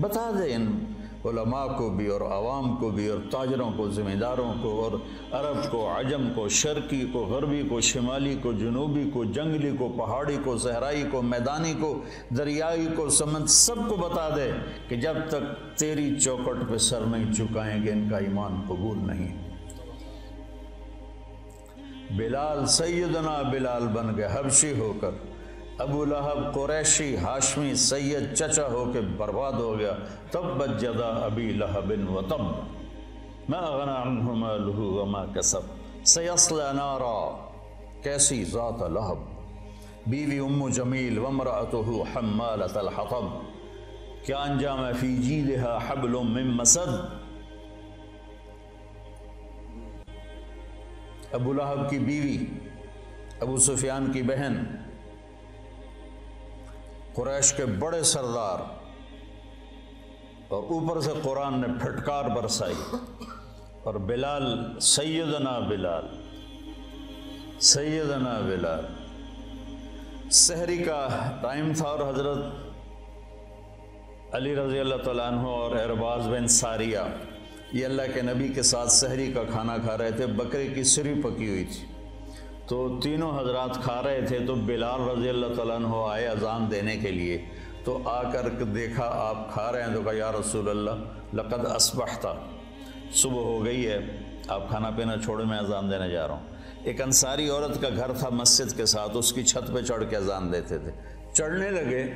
بتا 0.00 0.30
دے 0.38 0.54
ان 0.54 0.84
علماء 1.28 1.66
کو 1.66 1.90
بھی 1.90 2.06
اور 2.06 2.20
عوام 2.20 2.76
کو 2.76 2.90
بھی 2.90 3.08
اور 3.08 3.18
تاجروں 3.30 3.70
کو 3.76 3.88
ذمہ 3.90 4.14
داروں 4.14 4.52
کو 4.62 4.70
اور 4.82 4.92
عرب 5.32 5.70
کو، 5.70 5.88
عجم 5.98 6.28
کو، 6.34 6.48
شرقی 6.48 7.04
کو، 7.12 7.24
غربی 7.24 7.62
کو، 7.68 7.80
شمالی 7.80 8.36
کو، 8.42 8.52
جنوبی 8.52 9.10
کو، 9.12 9.24
جنگلی 9.24 9.70
کو، 9.78 9.88
پہاڑی 9.98 10.36
کو، 10.44 10.56
صحرائی 10.58 11.04
کو، 11.10 11.22
میدانی 11.22 11.74
کو، 11.80 12.00
دریائی 12.36 12.86
کو، 12.96 13.08
سمند 13.08 13.46
سب 13.46 13.88
کو 13.88 13.96
بتا 13.96 14.28
دے 14.36 14.50
کہ 14.88 14.96
جب 14.96 15.16
تک 15.28 15.78
تیری 15.78 16.20
چوکٹ 16.20 16.70
پہ 16.70 16.78
سر 16.78 17.00
نہیں 17.00 17.32
چکائیں 17.32 17.82
گے، 17.82 17.90
ان 17.90 18.08
کا 18.10 18.18
ایمان 18.18 18.60
قبول 18.68 18.98
نہیں۔ 19.02 19.48
بلال 22.16 22.66
سیدنا 22.66 23.42
بلال 23.42 23.86
بن 23.86 24.16
گئے 24.16 24.28
حبشی 24.32 24.72
ہو 24.78 24.92
کر 25.00 25.10
ابو 25.78 26.04
لہب 26.04 26.54
قریشی، 26.54 27.16
ہاشمی، 27.16 27.74
سید 27.74 28.34
چچا 28.34 28.66
ہو 28.66 28.90
کے 28.92 29.00
برباد 29.00 29.52
ہو 29.52 29.78
گیا۔ 29.78 29.92
تب 30.30 30.42
بجدا 30.42 31.06
ابی 31.06 31.52
لہب 31.52 31.92
و 32.10 32.20
تب۔ 32.22 32.40
ما 33.48 33.58
اغنا 33.58 34.02
عنہ 34.02 34.22
مالہ 34.22 34.76
وما 34.76 35.24
کسب۔ 35.24 35.60
سیصل 36.06 36.56
نارا۔ 36.56 37.48
کیسی 38.02 38.44
ذات 38.44 38.82
لہب۔ 38.82 39.18
بیوی 40.06 40.38
ام 40.38 40.68
جمیل 40.68 41.18
ومرأته 41.18 42.02
حمالت 42.16 42.76
الحطب۔ 42.76 43.24
کیا 44.26 44.38
انجام 44.38 44.80
فی 45.00 45.16
جیدها 45.16 45.78
حبل 45.88 46.10
من 46.10 46.46
مسد؟ 46.46 46.88
ابو 51.32 51.52
لہب 51.52 51.90
کی 51.90 51.98
بیوی، 51.98 52.46
ابو 53.40 53.56
سفیان 53.56 54.12
کی 54.12 54.22
بہن۔ 54.22 54.77
قریش 57.18 57.52
کے 57.52 57.64
بڑے 57.78 58.02
سردار 58.02 58.60
اور 60.48 60.62
اوپر 60.72 61.00
سے 61.00 61.12
قرآن 61.22 61.54
نے 61.60 61.68
پھٹکار 61.80 62.24
برسائی 62.24 62.74
اور 63.82 63.94
بلال 64.08 64.44
سیدنا 64.80 65.58
بلال 65.58 66.06
سیدنا 67.70 68.38
بلال۔ 68.40 68.84
سحری 70.30 70.78
کا 70.78 71.00
ٹائم 71.42 71.72
تھا 71.76 71.88
اور 71.88 72.02
حضرت 72.08 72.40
علی 74.34 74.54
رضی 74.56 74.78
اللہ 74.78 75.02
تعالیٰ 75.04 75.26
عنہ 75.26 75.46
اور 75.48 75.76
ارباز 75.76 76.28
بن 76.28 76.46
ساریہ، 76.46 77.02
یہ 77.72 77.84
اللہ 77.86 78.14
کے 78.14 78.22
نبی 78.22 78.48
کے 78.48 78.62
ساتھ 78.62 78.90
سحری 78.92 79.32
کا 79.32 79.42
کھانا 79.50 79.76
کھا 79.76 79.98
رہے 79.98 80.10
تھے، 80.10 80.26
بکرے 80.26 80.66
کی 80.66 80.84
سری 80.94 81.14
پکی 81.14 81.48
ہوئی 81.48 81.64
تھی۔ 81.64 81.86
تو 82.68 83.00
تینوں 83.02 83.40
حضرات 83.40 83.74
کھا 83.74 84.02
رہے 84.02 84.20
تھے 84.22 84.38
تو 84.38 84.54
بلال 84.54 85.00
رضی 85.08 85.28
اللہ 85.28 85.46
تعالیٰ 85.56 85.76
عنہ 85.76 85.94
آئے 86.10 86.26
اذان 86.26 86.70
دینے 86.70 86.96
کے 86.96 87.10
لیے۔ 87.10 87.44
تو 87.84 87.98
آ 88.04 88.22
کر 88.30 88.48
دیکھا 88.48 89.04
آپ 89.04 89.52
کھا 89.52 89.72
رہے 89.72 89.82
ہیں، 89.82 89.94
تو 89.94 90.02
کہا، 90.02 90.12
یا 90.12 90.32
رسول 90.32 90.68
اللہ، 90.68 90.90
لقد 91.34 91.66
اسبحتا 91.66 92.34
صبح 93.12 93.42
ہو 93.42 93.64
گئی 93.64 93.86
ہے، 93.86 93.98
آپ 94.48 94.68
کھانا 94.68 94.90
پینا 94.90 95.14
چھوڑے 95.24 95.44
میں 95.44 95.58
اذان 95.58 95.90
دینے 95.90 96.08
جا 96.08 96.28
رہا 96.28 96.34
ہوں۔ 96.34 96.46
ایک 96.84 97.00
انصاری 97.02 97.48
عورت 97.50 97.80
کا 97.80 97.88
گھر 97.88 98.12
تھا 98.12 98.28
مسجد 98.28 98.76
کے 98.76 98.86
ساتھ، 98.86 99.16
اس 99.16 99.32
کی 99.32 99.42
چھت 99.42 99.74
پہ 99.74 99.80
چڑھ 99.80 100.04
کے 100.10 100.16
اذان 100.16 100.52
دیتے 100.52 100.78
تھے۔ 100.78 100.90
چڑھنے 101.32 101.70
لگے، 101.70 102.06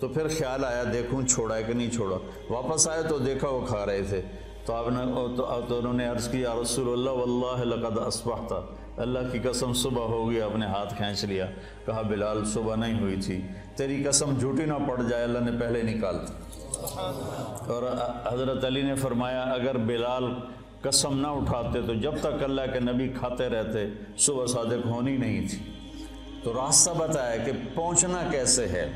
تو 0.00 0.08
پھر 0.08 0.28
خیال 0.28 0.64
آیا، 0.64 0.84
دیکھوں 0.92 1.22
چھوڑا 1.22 1.56
ہے 1.56 1.62
کہ 1.62 1.72
نہیں 1.72 1.90
چھوڑا۔ 1.90 2.16
واپس 2.50 2.88
آئے 2.88 3.02
تو 3.02 3.18
دیکھا 3.18 3.48
وہ 3.48 3.66
کھا 3.66 3.86
رہے 3.86 4.02
تھے۔ 4.02 4.22
تو 4.66 4.72
آپ 4.72 4.88
نے، 4.88 5.02
تو 5.68 5.78
انہوں 5.78 5.92
نے 5.92 6.06
عرض 6.06 6.28
کیا 6.28 6.54
رسول 6.62 6.92
اللہ، 6.92 7.10
واللہ 7.10 7.74
لقد 7.74 7.98
اسبحتا 7.98 8.60
اللہ 8.96 9.18
کی 9.32 9.38
قسم 9.38 9.72
صبح 9.72 10.02
ہو 10.02 10.30
گئی 10.30 10.42
اپنے 10.42 10.66
ہاتھ 10.66 10.96
کھینچ 10.96 11.24
لیا۔ 11.24 11.46
کہا، 11.86 12.02
بلال، 12.02 12.44
صبح 12.44 12.76
نہیں 12.76 13.00
ہوئی 13.00 13.16
تھی۔ 13.16 13.42
تیری 13.76 14.04
قسم 14.04 14.38
جھوٹی 14.38 14.64
نہ 14.64 14.74
پڑ 14.88 15.02
جائے، 15.10 15.24
اللہ 15.24 15.38
نے 15.38 15.50
پہلے 15.60 15.82
نکال 15.82 16.16
اور 17.66 17.82
حضرت 18.32 18.64
علی 18.64 18.82
نے 18.82 18.94
فرمایا، 18.94 19.42
اگر 19.42 19.76
بلال 19.76 20.24
قسم 20.80 21.20
نہ 21.20 21.26
اٹھاتے 21.26 21.82
تو 21.82 21.94
جب 21.94 22.12
تک 22.20 22.44
اللہ 22.44 22.62
کے 22.72 22.80
نبی 22.80 23.08
کھاتے 23.08 23.48
رہتے، 23.48 23.86
صبح 24.18 24.46
صادق 24.46 24.86
ہونی 24.86 25.16
نہیں 25.16 25.48
تھی۔ 25.48 25.58
تو 26.42 26.52
راستہ 26.52 26.90
بتایا 26.98 27.36
کہ 27.36 27.52
پہنچنا 27.74 28.22
کیسے 28.30 28.68
ہے؟ 28.68 28.92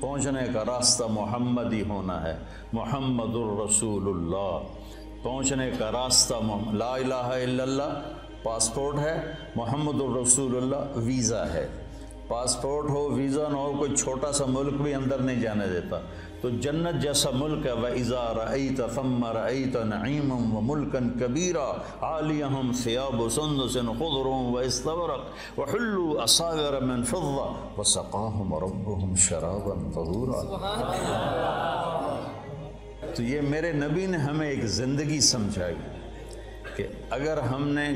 پہنچنے 0.00 0.40
کا 0.54 0.64
راستہ 0.64 1.04
محمد 1.10 1.72
ہی 1.72 1.82
ہونا 1.88 2.22
ہے۔ 2.22 2.36
محمد 2.72 3.34
الرسول 3.34 4.02
اللہ۔ 4.08 4.58
پہنچنے 5.22 5.70
کا 5.78 5.92
راستہ 5.92 6.34
لا 6.72 6.94
الہ 6.94 7.14
الا 7.14 7.62
اللہ 7.62 8.13
پاسپورٹ 8.44 8.98
ہے، 8.98 9.32
محمد 9.56 10.00
الرسول 10.00 10.56
اللہ 10.56 10.98
ویزا 10.98 11.52
ہے۔ 11.52 11.68
پاسپورٹ 12.28 12.90
ہو، 12.90 13.08
ویزا 13.10 13.48
نہ 13.48 13.56
ہو، 13.56 13.72
کوئی 13.78 13.96
چھوٹا 13.96 14.32
سا 14.32 14.44
ملک 14.48 14.80
بھی 14.80 14.94
اندر 14.94 15.18
نہیں 15.18 15.40
جانے 15.40 15.66
دیتا۔ 15.66 16.00
تو 16.40 16.50
جنت 16.50 17.02
جیسا 17.02 17.30
ملک 17.34 17.66
ہے، 17.66 17.72
وَإِذَا 17.72 18.32
رَأَيْتَ 18.34 18.82
ثَمَّ 18.94 19.28
رَأَيْتَ 19.28 19.78
نَعِيمًا 19.78 20.34
وَمُلْكًا 20.34 21.26
كَبِيرًا، 21.26 21.72
عَالِيَهُمْ 22.00 22.74
ثِيَابُ 22.74 23.30
سُنْدُسٍ 23.30 23.72
خُضْرٌ 23.72 24.52
وَإِسْتَبْرَقٌ 24.52 25.24
وَحُلُّوا 25.56 26.24
أَصَابِرَ 26.24 26.80
مِنْ 26.80 27.04
فِضَّةٍ 27.04 27.54
وَسَقَاهُمْ 27.78 28.54
رَبُّهُمْ 28.54 29.16
شَرَابًا 29.16 29.90
طَهُورًا۔ 29.94 30.42
تو 33.14 33.22
یہ 33.22 33.40
میرے 33.40 33.72
نبی 33.72 34.06
نے 34.06 34.16
ہمیں 34.16 34.48
ایک 34.48 34.64
زندگی 34.64 35.20
سمجھائی 35.20 35.74
کہ 36.76 36.86
اگر 37.10 37.38
ہم 37.38 37.68
نے 37.68 37.92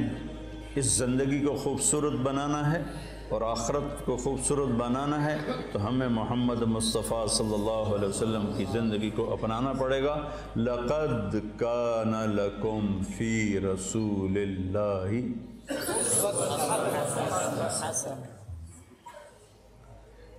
اس 0.74 0.84
زندگی 0.84 1.40
کو 1.40 1.54
خوبصورت 1.54 2.12
بنانا 2.12 2.72
ہے 2.72 2.82
اور 3.28 3.42
آخرت 3.42 4.06
کو 4.06 4.16
خوبصورت 4.16 4.68
بنانا 4.68 5.24
ہے، 5.24 5.36
تو 5.72 5.88
ہمیں 5.88 6.08
محمد 6.08 6.62
مصطفیٰ 6.62 7.28
صلی 7.28 7.54
اللہ 7.54 7.94
علیہ 7.94 8.08
وسلم 8.08 8.50
کی 8.56 8.64
زندگی 8.72 9.10
کو 9.10 9.32
اپنانا 9.32 9.72
پڑے 9.72 10.02
گا۔ 10.02 10.28
لقد 10.56 11.36
کان 11.58 12.30
لکم 12.30 13.02
فی 13.16 13.60
رسول 13.60 14.36
اللہ۔ 14.36 15.10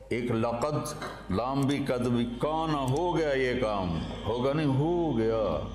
ایک 0.09 0.31
لقد 0.31 0.93
لام 1.31 1.61
بھی 1.61 1.83
قد 1.87 2.07
بھی 2.07 2.25
کان 2.39 2.75
ہو 2.75 3.17
گیا 3.17 3.29
یہ 3.29 3.61
کام، 3.61 3.99
ہوگا 4.25 4.53
نہیں، 4.53 4.65
ہو 4.65 5.17
گیا۔ 5.17 5.67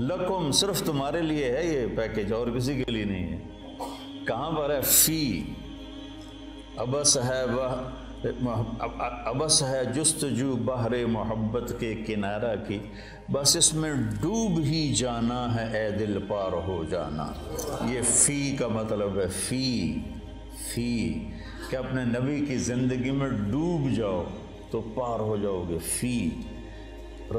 لکم 0.00 0.50
صرف 0.52 0.82
تمہارے 0.82 1.22
لیے 1.22 1.52
ہے 1.52 1.66
یہ 1.66 1.96
پیکج 1.96 2.32
اور 2.32 2.46
کسی 2.46 2.82
کے 2.82 2.92
لیے 2.92 3.04
نہیں 3.04 3.32
ہے۔ 3.32 3.47
کہاں 4.28 4.50
پر 4.50 4.70
ہے؟ 4.70 4.80
فی. 4.80 5.44
ابس 6.76 7.16
ہے 7.16 7.42
ابس 9.24 9.62
ہے 9.62 9.84
جستجو 9.84 10.56
بحر 10.56 11.04
محبت 11.06 11.72
کے 11.80 11.94
کنارہ 12.06 12.56
کی۔ 12.68 12.78
بس 13.32 13.56
اس 13.56 13.74
میں 13.74 13.92
ڈوب 13.94 14.58
ہی 14.58 14.94
جانا 14.94 15.54
ہے، 15.54 15.78
اے 15.78 15.90
دل 15.90 16.18
پار 16.28 16.52
ہو 16.52 16.84
جانا۔ 16.90 17.32
یہ 17.90 18.00
فی 18.04 18.56
کا 18.58 18.68
مطلب 18.68 19.18
ہے، 19.18 19.26
فی 19.26 19.96
فی۔ 20.74 21.14
کہ 21.70 21.76
اپنے 21.76 22.04
نبی 22.04 22.46
کی 22.46 22.56
زندگی 22.56 23.10
میں 23.10 23.28
ڈوب 23.28 23.96
جاؤ 23.96 24.24
تو 24.70 24.80
پار 24.80 25.20
ہو 25.20 25.36
جاؤ 25.36 25.64
گے، 25.68 25.78
فی۔ 25.78 26.30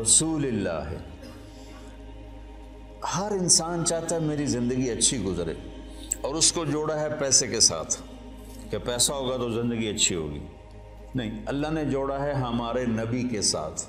رسول 0.02 0.46
اللہ۔ 0.46 0.92
ہے 0.92 0.98
ہر 3.18 3.32
انسان 3.32 3.86
چاہتا 3.86 4.16
ہے 4.16 4.20
میری 4.20 4.46
زندگی 4.46 4.90
اچھی 4.90 5.18
گزرے۔ 5.18 5.54
اور 6.22 6.36
اس 6.36 6.52
کو 6.52 6.66
جوڑا 6.66 7.00
ہے 7.00 7.08
پیسے 7.20 7.48
کے 7.48 7.60
ساتھ۔ 7.60 8.02
کہ 8.70 8.78
پیسہ 8.78 9.12
ہوگا 9.12 9.38
تو 9.38 9.52
زندگی 9.52 9.88
اچھی 9.88 10.16
ہوگی۔ 10.16 10.40
نہیں، 11.16 11.44
اللہ 11.46 11.68
نے 11.68 11.86
جوڑا 11.86 12.24
ہے 12.24 12.34
ہمارے 12.34 12.86
نبی 12.86 13.24
کے 13.24 13.42
ساتھ۔ 13.42 13.82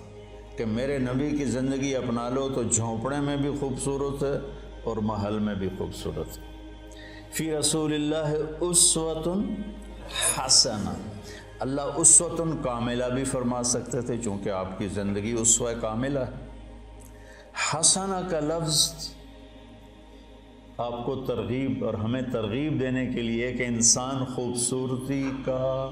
کہ 0.56 0.64
میرے 0.64 0.98
نبی 0.98 1.30
کی 1.30 1.44
زندگی 1.44 1.96
اپنا 1.96 2.28
لو 2.28 2.48
تو 2.54 2.62
جھونپڑے 2.62 3.20
میں 3.20 3.36
بھی 3.36 3.50
خوبصورت 3.60 4.22
ہے 4.22 4.50
اور 4.84 4.96
محل 4.96 5.38
میں 5.38 5.54
بھی 5.54 5.68
خوبصورت 5.78 6.38
ہے۔ 6.38 6.42
فی 7.32 7.52
رسول 7.52 7.94
اللہ 7.94 8.36
اسوت 8.60 9.28
حسنا 10.38 10.94
اللہ 11.58 11.80
اسوت 11.96 12.64
کاملہ 12.64 13.04
بھی 13.04 13.24
فرما 13.24 13.62
سکتے 13.62 14.02
تھے 14.02 14.16
چونکہ 14.16 14.50
آپ 14.50 14.78
کی 14.78 14.88
زندگی 14.88 15.36
اسوہ 15.38 15.70
کاملہ 15.80 16.18
ہے۔ 16.18 16.50
حسنا 17.74 18.20
کا 18.30 18.40
لفظ 18.40 18.94
آپ 20.80 21.06
کو 21.06 21.14
ترغیب 21.14 21.84
اور 21.84 21.94
ہمیں 21.94 22.22
ترغیب 22.32 22.80
دینے 22.80 23.06
کے 23.06 23.22
لیے 23.22 23.52
کہ 23.52 23.62
انسان 23.62 24.24
خوبصورتی 24.24 25.30
کا 25.44 25.90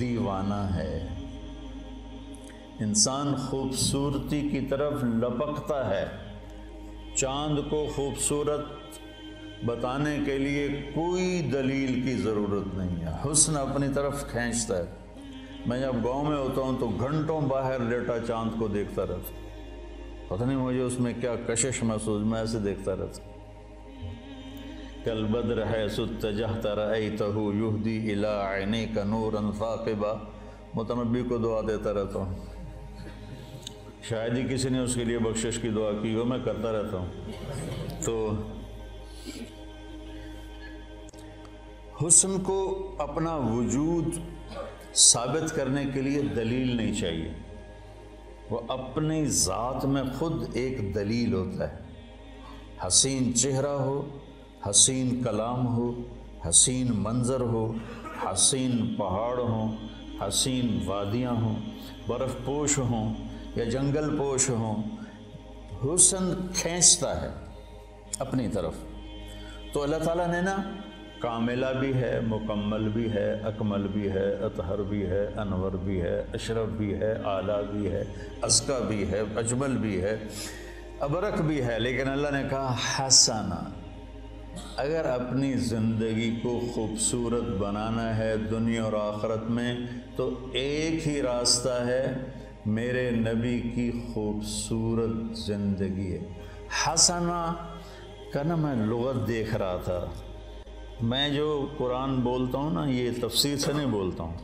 دیوانہ 0.00 0.74
ہے۔ 0.74 1.08
انسان 2.80 3.34
خوبصورتی 3.36 4.48
کی 4.48 4.60
طرف 4.60 4.92
لپکتا 5.04 5.90
ہے۔ 5.90 6.06
چاند 7.16 7.70
کو 7.70 7.86
خوبصورت 7.94 8.60
بتانے 9.64 10.18
کے 10.26 10.38
لیے 10.38 10.68
کوئی 10.94 11.42
دلیل 11.52 12.02
کی 12.02 12.14
ضرورت 12.14 12.74
نہیں 12.74 13.06
ہے۔ 13.06 13.32
حسن 13.32 13.56
اپنی 13.56 13.86
طرف 13.94 14.30
کھینچتا 14.30 14.78
ہے۔ 14.78 14.84
میں 15.66 15.80
جب 15.80 15.94
گاؤں 16.04 16.24
میں 16.24 16.36
ہوتا 16.36 16.60
ہوں 16.60 16.78
تو 16.80 16.88
گھنٹوں 16.88 17.40
باہر 17.40 17.78
لیٹا 17.78 18.18
چاند 18.26 18.58
کو 18.58 18.68
دیکھتا 18.68 19.02
رہتا 19.02 19.47
پتہ 20.28 20.44
نہیں 20.44 20.56
مجھے 20.56 20.80
اس 20.80 21.00
میں 21.00 21.12
کیا 21.20 21.34
کشش 21.46 21.82
محسوس، 21.82 22.26
میں 22.26 22.40
ایسے 22.40 22.58
دیکھتا 22.58 22.92
رہتا۔ 22.92 23.22
کل 25.04 25.24
بدر 25.24 25.66
ہے 25.66 25.88
ستجہت 25.88 26.66
رأیتہو 26.66 27.52
یہدی 27.52 28.12
الى 28.12 28.24
عینی 28.24 28.86
کا 28.94 29.04
نورا 29.04 29.50
ثاقبا۔ 29.58 30.14
متنبی 30.74 31.22
کو 31.22 31.38
دعا 31.38 31.60
دیتا 31.60 31.92
رہتا 31.92 32.18
ہوں۔ 32.18 32.34
شاید 34.02 34.38
ہی 34.38 34.54
کسی 34.54 34.68
نے 34.68 34.78
اس 34.78 34.94
کے 34.94 35.04
لیے 35.04 35.18
بخشش 35.18 35.58
کی 35.58 35.68
دعا 35.68 35.90
کی 36.02 36.14
ہو، 36.14 36.24
میں 36.24 36.38
کرتا 36.44 36.72
رہتا 36.72 36.98
ہوں۔ 36.98 37.06
تو 38.04 38.32
حسن 42.06 42.40
کو 42.40 42.90
اپنا 42.98 43.36
وجود 43.36 44.04
ثابت 44.94 45.56
کرنے 45.56 45.84
کے 45.94 46.02
لیے 46.02 46.22
دلیل 46.22 46.76
نہیں 46.76 46.94
چاہیے۔ 46.94 47.32
وہ 48.50 48.60
اپنی 48.68 49.26
ذات 49.26 49.84
میں 49.84 50.02
خود 50.18 50.44
ایک 50.52 50.94
دلیل 50.94 51.34
ہوتا 51.34 51.72
ہے۔ 51.72 51.76
حسین 52.86 53.34
چہرہ 53.34 53.66
ہو، 53.66 54.18
حسین 54.70 55.22
کلام 55.22 55.76
ہو، 55.76 55.94
حسین 56.48 56.88
منظر 56.94 57.40
ہو، 57.40 57.72
حسین 58.24 58.94
پہاڑ 58.98 59.40
ہوں، 59.40 59.76
حسین 60.20 60.80
وادیاں 60.86 61.32
ہوں، 61.32 61.56
برف 62.06 62.30
پوش 62.44 62.78
ہوں 62.78 63.14
یا 63.56 63.64
جنگل 63.64 64.16
پوش 64.18 64.50
ہوں، 64.50 64.82
حسن 65.84 66.48
کھینچتا 66.54 67.22
ہے 67.22 67.30
اپنی 68.18 68.48
طرف۔ 68.48 68.74
تو 69.72 69.82
اللہ 69.82 69.96
تعالیٰ 69.96 70.28
نے 70.28 70.40
نا 70.40 70.56
کاملہ 71.20 71.66
بھی 71.80 71.94
ہے، 71.94 72.20
مکمل 72.26 72.88
بھی 72.88 73.12
ہے، 73.12 73.32
اکمل 73.32 73.86
بھی 73.86 74.10
ہے، 74.10 74.32
اطہر 74.32 74.82
بھی 74.82 75.06
ہے، 75.06 75.26
انور 75.36 75.72
بھی 75.72 76.02
ہے، 76.02 76.22
اشرف 76.32 76.68
بھی 76.68 76.94
ہے، 76.94 77.12
اعلیٰ 77.24 77.62
بھی 77.64 77.92
ہے 77.92 78.04
ازکا 78.42 78.78
بھی 78.78 79.10
ہے، 79.10 79.22
اجمل 79.36 79.76
بھی 79.76 80.02
ہے، 80.02 80.16
ابرک 81.00 81.40
بھی 81.40 81.62
ہے۔ 81.62 81.78
لیکن 81.78 82.08
اللہ 82.08 82.28
نے 82.32 82.42
کہا، 82.50 82.74
حسنا، 82.98 83.70
اگر 84.76 85.04
اپنی 85.04 85.52
زندگی 85.52 86.40
کو 86.42 86.60
خوبصورت 86.74 87.42
بنانا 87.42 88.16
ہے 88.16 88.36
دنیا 88.36 88.84
اور 88.84 88.92
آخرت 88.92 89.50
میں، 89.50 89.76
تو 90.16 90.46
ایک 90.52 91.08
ہی 91.08 91.22
راستہ 91.22 91.86
ہے، 91.86 92.14
میرے 92.66 93.10
نبی 93.10 93.60
کی 93.60 93.92
خوبصورت 94.14 95.38
زندگی 95.38 96.12
ہے۔ 96.12 96.18
حسنا 96.86 97.54
کا 98.32 98.42
نا 98.42 98.54
میں 98.54 98.74
لغت 98.76 99.28
دیکھ 99.28 99.54
رہا 99.54 99.76
تھا۔ 99.84 100.04
میں 101.02 101.28
جو 101.28 101.66
قرآن 101.76 102.16
بولتا 102.16 102.58
ہوں 102.58 102.70
نا، 102.70 102.88
یہ 102.88 103.10
تفسیر 103.22 103.56
سے 103.56 103.72
نہیں 103.72 103.86
بولتا 103.86 104.22
ہوں۔ 104.22 104.34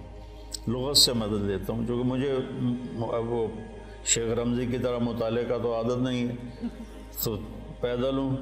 لغت 0.68 0.96
سے 0.96 1.12
مدد 1.12 1.42
لیتا 1.42 1.72
ہوں، 1.72 1.86
چونکہ 1.86 2.08
مجھے 2.08 2.38
وہ 2.98 3.46
شیخ 4.04 4.38
رمضی 4.38 4.66
کی 4.66 4.78
طرح 4.78 4.98
مطالعے 4.98 5.44
کا 5.44 5.58
تو 5.58 5.74
عادت 5.74 5.98
نہیں 5.98 6.28
ہے۔ 6.28 6.66
تو 7.22 7.36
پیدل 7.80 8.18
ہوں۔ 8.18 8.36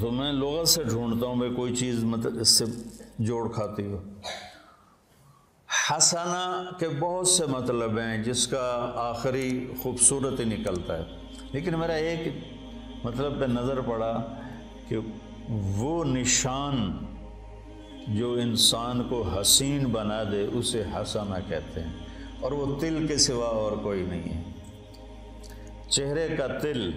تو 0.00 0.10
میں 0.10 0.32
لغت 0.32 0.68
سے 0.68 0.84
ڈھونڈتا 0.84 1.26
ہوں، 1.26 1.36
بھائی 1.36 1.54
کوئی 1.54 1.76
چیز 1.76 2.04
مطلب 2.04 2.32
اس 2.40 2.48
سے 2.48 2.64
جوڑ 3.18 3.48
کھاتی 3.48 3.86
ہو۔ 3.86 3.98
حسانہ 5.90 6.70
کے 6.78 6.88
بہت 6.88 7.28
سے 7.28 7.46
مطلب 7.46 7.98
ہیں، 7.98 8.22
جس 8.22 8.46
کا 8.46 8.92
آخری 8.94 9.66
خوبصورت 9.82 10.40
ہی 10.40 10.44
نکلتا 10.44 10.98
ہے۔ 10.98 11.02
لیکن 11.52 11.78
میرا 11.78 11.92
ایک 11.92 12.20
مطلب 13.04 13.40
پہ 13.40 13.44
نظر 13.44 13.80
پڑا 13.80 14.26
کہ 14.88 14.98
وہ 15.50 16.04
نشان 16.04 16.98
جو 18.08 18.32
انسان 18.32 19.08
کو 19.08 19.22
حسین 19.22 19.84
بنا 19.84 20.24
دے، 20.24 20.46
اسے 20.52 20.82
حسانہ 20.94 21.34
کہتے 21.48 21.80
ہیں۔ 21.80 21.92
اور 22.40 22.52
وہ 22.52 22.80
تل 22.80 23.06
کے 23.06 23.18
سوا 23.18 23.46
اور 23.46 23.72
کوئی 23.72 24.06
نہیں 24.08 24.34
ہے۔ 24.34 24.42
چہرے 25.88 26.28
کا 26.38 26.46
تل، 26.46 26.90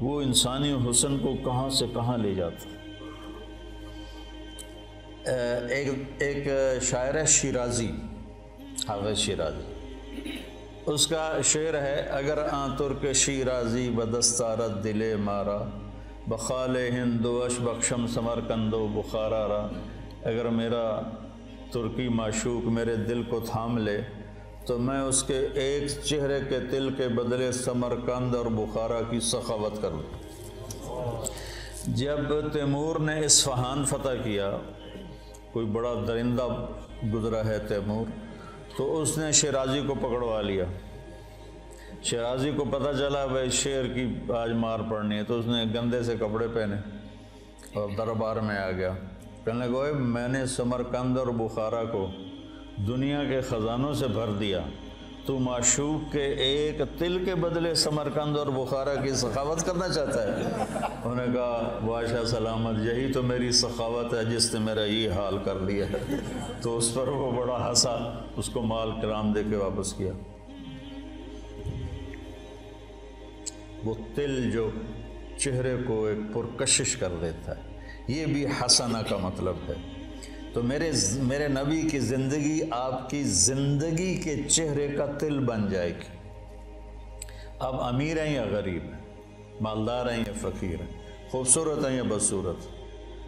وہ 0.00 0.22
انسانی 0.22 0.76
حسن 0.90 1.18
کو 1.18 1.34
کہاں 1.44 1.70
سے 1.70 1.86
کہاں 1.94 2.18
لے 2.18 2.34
جاتا 2.34 2.68
ایک 5.70 5.88
ایک 6.18 6.48
شاعر 6.82 7.24
شیرازی، 7.26 7.90
حافظ 8.88 9.18
شیرازی۔ 9.18 9.94
اس 10.86 11.06
کا 11.06 11.38
شعر 11.44 11.74
ہے، 11.74 12.00
اگر 12.00 12.38
آ 12.50 12.76
ترک 12.76 13.12
شیرازی 13.12 13.90
بدستارت 13.90 14.84
دل 14.84 15.16
مارا۔ 15.16 15.79
بخال 16.30 16.76
ہندوش 16.76 17.58
بخشم 17.60 18.06
سمر 18.06 18.40
کندو 18.48 18.86
بخارا 18.94 19.48
را۔ 19.48 19.68
اگر 20.24 20.44
میرا 20.44 21.00
ترکی 21.72 22.08
معشوق 22.08 22.68
میرے 22.68 22.96
دل 22.96 23.22
کو 23.22 23.40
تھام 23.40 23.78
لے، 23.78 24.00
تو 24.66 24.78
میں 24.78 25.00
اس 25.00 25.22
کے 25.22 25.38
ایک 25.54 25.88
چہرے 26.04 26.40
کے 26.48 26.60
تل 26.70 26.90
کے 26.96 27.08
بدلے 27.08 27.52
سمر 27.52 27.94
کند 28.06 28.34
اور 28.34 28.46
بخارا 28.46 29.00
کی 29.10 29.20
سخاوت 29.20 29.82
کروں۔ 29.82 30.02
جب 31.86 32.50
تیمور 32.52 32.96
نے 32.96 33.24
اسفہان 33.24 33.84
فتح 33.84 34.22
کیا، 34.24 34.56
کوئی 35.52 35.66
بڑا 35.66 35.94
درندہ 36.08 36.48
گزرا 37.14 37.44
ہے 37.44 37.58
تیمور، 37.58 38.10
تو 38.76 39.02
اس 39.02 39.18
نے 39.18 39.32
شیرازی 39.32 39.80
کو 39.86 39.94
پکڑوا 39.94 40.40
لیا۔ 40.40 40.64
شیرازی 42.02 42.50
کو 42.56 42.64
پتہ 42.64 42.98
چلا 42.98 43.26
بھائی 43.26 43.50
شیر 43.50 43.84
کی 43.84 44.32
آج 44.36 44.50
مار 44.52 44.78
پڑنی 44.90 45.16
ہے 45.16 45.24
تو 45.24 45.38
اس 45.38 45.46
نے 45.46 45.64
گندے 45.74 46.02
سے 46.02 46.14
کپڑے 46.20 46.48
پہنے 46.54 46.76
اور 47.74 47.88
دربار 47.98 48.36
میں 48.36 48.58
آ 48.58 48.70
گیا۔ 48.70 48.92
کہنے 49.44 49.68
گوئے 49.68 49.92
میں 49.92 50.28
نے 50.28 50.46
سمرکند 50.46 51.18
اور 51.18 51.26
بخارا 51.26 51.84
کو 51.84 52.10
دنیا 52.76 53.24
کے 53.24 53.40
خزانوں 53.40 53.94
سے 53.94 54.06
بھر 54.06 54.26
دیا۔ 54.40 54.60
تو 55.26 55.38
معشوق 55.38 56.12
کے 56.12 56.24
ایک 56.24 56.82
تل 56.98 57.24
کے 57.24 57.34
بدلے 57.34 57.74
سمرکند 57.74 58.36
اور 58.36 58.46
بخارا 58.46 58.94
کی 58.94 59.12
سخاوت 59.12 59.66
کرنا 59.66 59.88
چاہتا 59.88 60.22
ہے۔ 60.22 60.42
انہوں 61.04 61.14
نے 61.14 61.24
کہا، 61.34 61.78
بادشاہ 61.86 62.24
سلامت، 62.24 62.74
یہی 62.84 63.12
تو 63.12 63.22
میری 63.22 63.52
سخاوت 63.52 64.14
ہے 64.14 64.24
جس 64.24 64.54
نے 64.54 64.60
میرا 64.60 64.84
یہ 64.84 65.10
حال 65.10 65.38
کر 65.44 65.54
لیا 65.54 65.86
ہے۔ 65.86 66.16
تو 66.62 66.76
اس 66.76 66.94
پر 66.94 67.08
وہ 67.08 67.30
بڑا 67.32 67.68
ہنسا، 67.68 67.96
اس 68.36 68.48
کو 68.48 68.62
مال 68.62 68.90
کرام 69.02 69.32
دے 69.32 69.42
کے 69.50 69.56
واپس 69.56 69.92
کیا۔ 69.92 70.12
وہ 73.84 73.94
تل 74.14 74.50
جو 74.50 74.70
چہرے 75.38 75.76
کو 75.86 76.06
ایک 76.06 76.34
پرکشش 76.34 76.96
کر 76.96 77.12
دیتا 77.20 77.56
ہے۔ 77.56 77.62
یہ 78.08 78.26
بھی 78.26 78.46
حسنہ 78.46 78.98
کا 79.08 79.16
مطلب 79.16 79.56
ہے۔ 79.68 79.74
تو 80.52 80.62
میرے 80.62 80.92
میرے 81.12 81.48
نبی 81.48 81.82
کی 81.82 81.98
زندگی 81.98 82.60
آپ 82.70 83.10
کی 83.10 83.22
زندگی 83.22 84.16
کے 84.16 84.36
چہرے 84.48 84.88
کا 84.88 85.06
تل 85.06 85.38
بن 85.38 85.70
جائے 85.70 85.90
گی۔ 85.90 86.28
آپ 87.58 87.82
امیر 87.82 88.26
ہیں 88.26 88.34
یا 88.34 88.44
غریب 88.44 88.82
ہیں؟ 88.82 89.16
مالدار 89.60 90.12
ہیں 90.12 90.24
یا 90.26 90.32
فقیر 90.40 90.80
ہیں؟ 90.80 91.02
خوبصورت 91.30 91.86
ہیں 91.86 91.96
یا 91.96 92.02
بدصورت؟ 92.02 92.66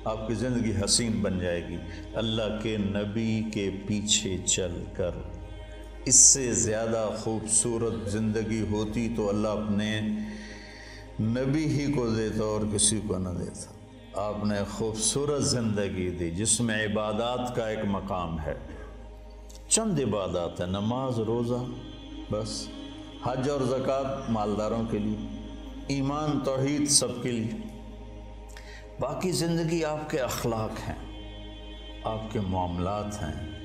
آپ 0.05 0.29
کی 0.29 0.35
زندگی 0.35 0.73
حسین 0.85 1.13
بن 1.13 1.39
جائے 1.39 1.69
گی۔ 1.69 1.77
اللہ 2.15 2.61
کے 2.63 2.77
نبی 2.77 3.43
کے 3.55 3.71
پیچھے 3.87 4.37
چل 4.47 4.85
کر۔ 4.97 5.11
اس 6.05 6.15
سے 6.15 6.53
زیادہ 6.53 7.11
خوبصورت 7.19 8.11
زندگی 8.11 8.61
ہوتی 8.71 9.13
تو 9.17 9.29
اللہ 9.29 9.49
اپنے 9.49 10.01
نبی 11.23 11.65
ہی 11.65 11.93
کو 11.93 12.11
دیتا 12.11 12.45
اور 12.45 12.61
کسی 12.75 13.01
کو 13.09 13.19
نہ 13.19 13.29
دیتا۔ 13.29 13.73
آپ 14.21 14.45
نے 14.45 14.55
خوبصورت 14.71 15.45
زندگی 15.45 16.11
دی، 16.11 16.31
جس 16.31 16.61
میں 16.61 16.87
عبادات 16.87 17.57
کا 17.57 17.69
ایک 17.69 17.79
مقام 17.85 18.41
ہے۔ 18.41 18.55
چند 19.69 20.01
عبادات 20.01 20.61
ہے 20.61 20.67
نماز، 20.67 21.19
روزہ، 21.19 21.65
بس۔ 22.31 22.69
حج 23.23 23.51
اور 23.51 23.61
زکوٰۃ 23.61 24.21
مالداروں 24.29 24.85
کے 24.91 24.99
لیے، 24.99 25.17
ایمان، 25.87 26.41
توحید 26.41 26.91
سب 26.91 27.23
کے 27.23 27.33
لیے۔ 27.33 27.51
باقی 29.01 29.31
زندگی 29.31 29.85
آپ 29.85 30.11
کے 30.11 30.19
اخلاق 30.19 30.91
ہیں، 30.91 31.23
آپ 32.05 32.33
کے 32.33 32.41
معاملات 32.41 33.23
ہیں، 33.23 33.59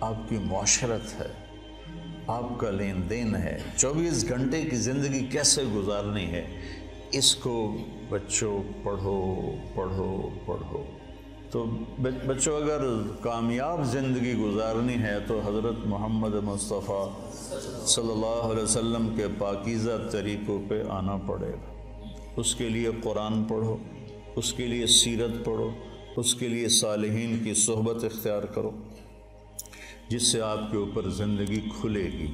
آپ 0.00 0.28
کی 0.28 0.38
معاشرت 0.38 1.20
ہے، 1.20 1.32
آپ 2.26 2.58
کا 2.58 2.70
لین 2.70 3.10
دین 3.10 3.36
ہے۔ 3.36 3.58
چوبیس 3.76 4.28
گھنٹے 4.28 4.62
کی 4.62 4.76
زندگی 4.76 5.26
کیسے 5.26 5.62
گزارنی 5.64 6.26
ہے؟ 6.26 6.46
اس 7.12 7.36
کو 7.36 7.76
بچوں 8.08 8.62
پڑھو 8.82 9.50
پڑھو 9.74 10.28
پڑھو۔ 10.46 10.84
تو 11.50 11.64
بچوں، 12.26 12.56
اگر 12.56 12.80
کامیاب 13.20 13.84
زندگی 13.84 14.34
گزارنی 14.34 14.94
ہے 14.94 15.20
تو 15.26 15.40
حضرت 15.44 15.86
محمد 15.86 16.34
مصطفیٰ 16.34 17.08
صلی 17.86 18.10
اللہ 18.10 18.52
علیہ 18.52 18.62
وسلم 18.62 19.08
کے 19.16 19.26
پاکیزہ 19.38 19.90
طریقوں 20.10 20.58
پہ 20.68 20.82
آنا 20.88 21.16
پڑے 21.16 21.48
گا۔ 21.48 21.72
اس 22.36 22.54
کے 22.54 22.68
لیے 22.68 22.90
قرآن 23.02 23.44
پڑھو، 23.44 23.76
اس 24.36 24.52
کے 24.52 24.66
لیے 24.66 24.86
سیرت 24.86 25.44
پڑھو، 25.44 25.70
اس 26.16 26.34
کے 26.34 26.48
لیے 26.48 26.68
صالحین 26.68 27.44
کی 27.44 27.54
صحبت 27.54 28.04
اختیار 28.04 28.42
کرو۔ 28.42 28.70
جس 30.08 30.22
سے 30.22 30.40
آپ 30.40 30.70
کے 30.70 30.76
اوپر 30.76 31.08
زندگی 31.08 31.60
کھلے 31.80 32.04
گی، 32.04 32.26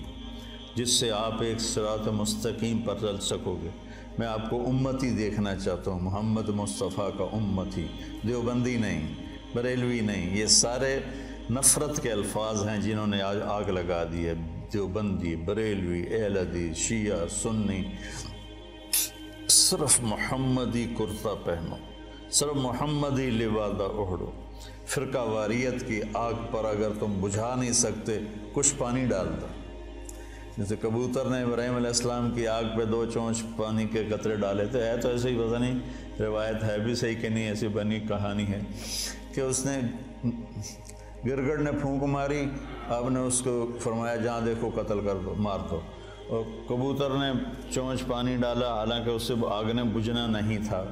جس 0.74 0.90
سے 0.90 1.10
آپ 1.10 1.42
ایک 1.42 1.60
سرات 1.60 2.08
مستقیم 2.08 2.78
پر 2.78 2.94
چل 3.00 3.16
سکو 3.20 3.56
گے۔ 3.62 3.68
میں 4.18 4.26
آپ 4.26 4.50
کو 4.50 4.64
امتی 4.66 5.10
دیکھنا 5.10 5.54
چاہتا 5.56 5.90
ہوں، 5.90 6.00
محمد 6.00 6.48
مصطفیٰ 6.48 7.08
کا 7.18 7.24
امتی، 7.32 7.86
دیوبندی 8.28 8.76
نہیں، 8.76 9.14
بریلوی 9.54 10.00
نہیں، 10.00 10.36
یہ 10.36 10.46
سارے 10.46 10.98
نفرت 11.50 12.02
کے 12.02 12.12
الفاظ 12.12 12.68
ہیں 12.68 12.80
جنہوں 12.80 13.06
نے 13.06 13.22
آج 13.22 13.36
آگ 13.42 13.70
لگا 13.70 14.04
دی 14.12 14.26
ہے۔ 14.28 14.34
دیوبندی، 14.72 15.36
بریلوی 15.36 16.02
اہل 16.10 16.36
حدیث 16.38 16.76
شیعہ، 16.76 17.26
سنی، 17.42 17.82
صرف 19.48 20.00
محمدی 20.02 20.86
کرتا 20.98 21.34
پہنو، 21.34 21.76
صرف 22.30 22.56
محمدی 22.56 23.30
لبادہ 23.30 23.88
اڑو 23.92 24.30
فرقہ 24.86 25.18
واریت 25.18 25.86
کی 25.88 26.00
آگ 26.14 26.34
پر 26.50 26.64
اگر 26.64 26.90
تم 27.00 27.20
بجھا 27.20 27.54
نہیں 27.54 27.72
سکتے، 27.72 28.18
کچھ 28.52 28.74
پانی 28.78 29.04
ڈال 29.06 29.28
دو۔ 29.40 29.46
جیسے 30.56 30.76
کبوتر 30.80 31.24
نے 31.24 31.42
ابراہیم 31.42 31.76
علیہ 31.76 31.86
السلام 31.86 32.30
کی 32.30 32.46
آگ 32.48 32.64
پہ 32.76 32.84
دو 32.84 33.04
چونچ 33.12 33.42
پانی 33.56 33.86
کے 33.86 34.04
قطرے 34.10 34.36
ڈالے 34.36 34.66
تھے 34.66 34.82
ہے 34.82 34.96
تو 34.96 35.08
ایسے 35.08 35.30
ہی 35.30 35.38
پتہ 35.38 35.58
نہیں، 35.58 35.78
روایت 36.20 36.62
ہے 36.64 36.78
بھی 36.78 36.94
صحیح 36.94 37.14
کہ 37.20 37.28
نہیں، 37.28 37.48
ایسی 37.48 37.68
بنی 37.68 37.98
کہانی 38.00 38.46
ہے 38.46 38.60
کہ 39.34 39.40
اس 39.40 39.64
نے 39.66 39.80
گرگڑ 41.26 41.56
نے 41.58 41.70
پھونک 41.80 42.02
ماری، 42.02 42.44
آپ 42.88 43.10
نے 43.10 43.20
اس 43.20 43.40
کو 43.40 43.66
فرمایا 43.80 44.16
جہاں 44.16 44.40
دیکھو 44.40 44.70
قتل 44.74 45.00
کر 45.00 45.14
دو، 45.24 45.34
مار 45.38 45.58
دو۔ 45.70 45.80
اور 46.28 46.44
کبوتر 46.68 47.10
نے 47.10 47.32
چونچ 47.70 48.06
پانی 48.06 48.36
ڈالا، 48.36 48.74
حالانکہ 48.74 49.10
اس 49.10 49.22
سے 49.22 49.34
آگ 49.50 49.64
نے 49.64 49.82
بجھنا 49.84 50.26
نہیں 50.26 50.58
تھا، 50.68 50.84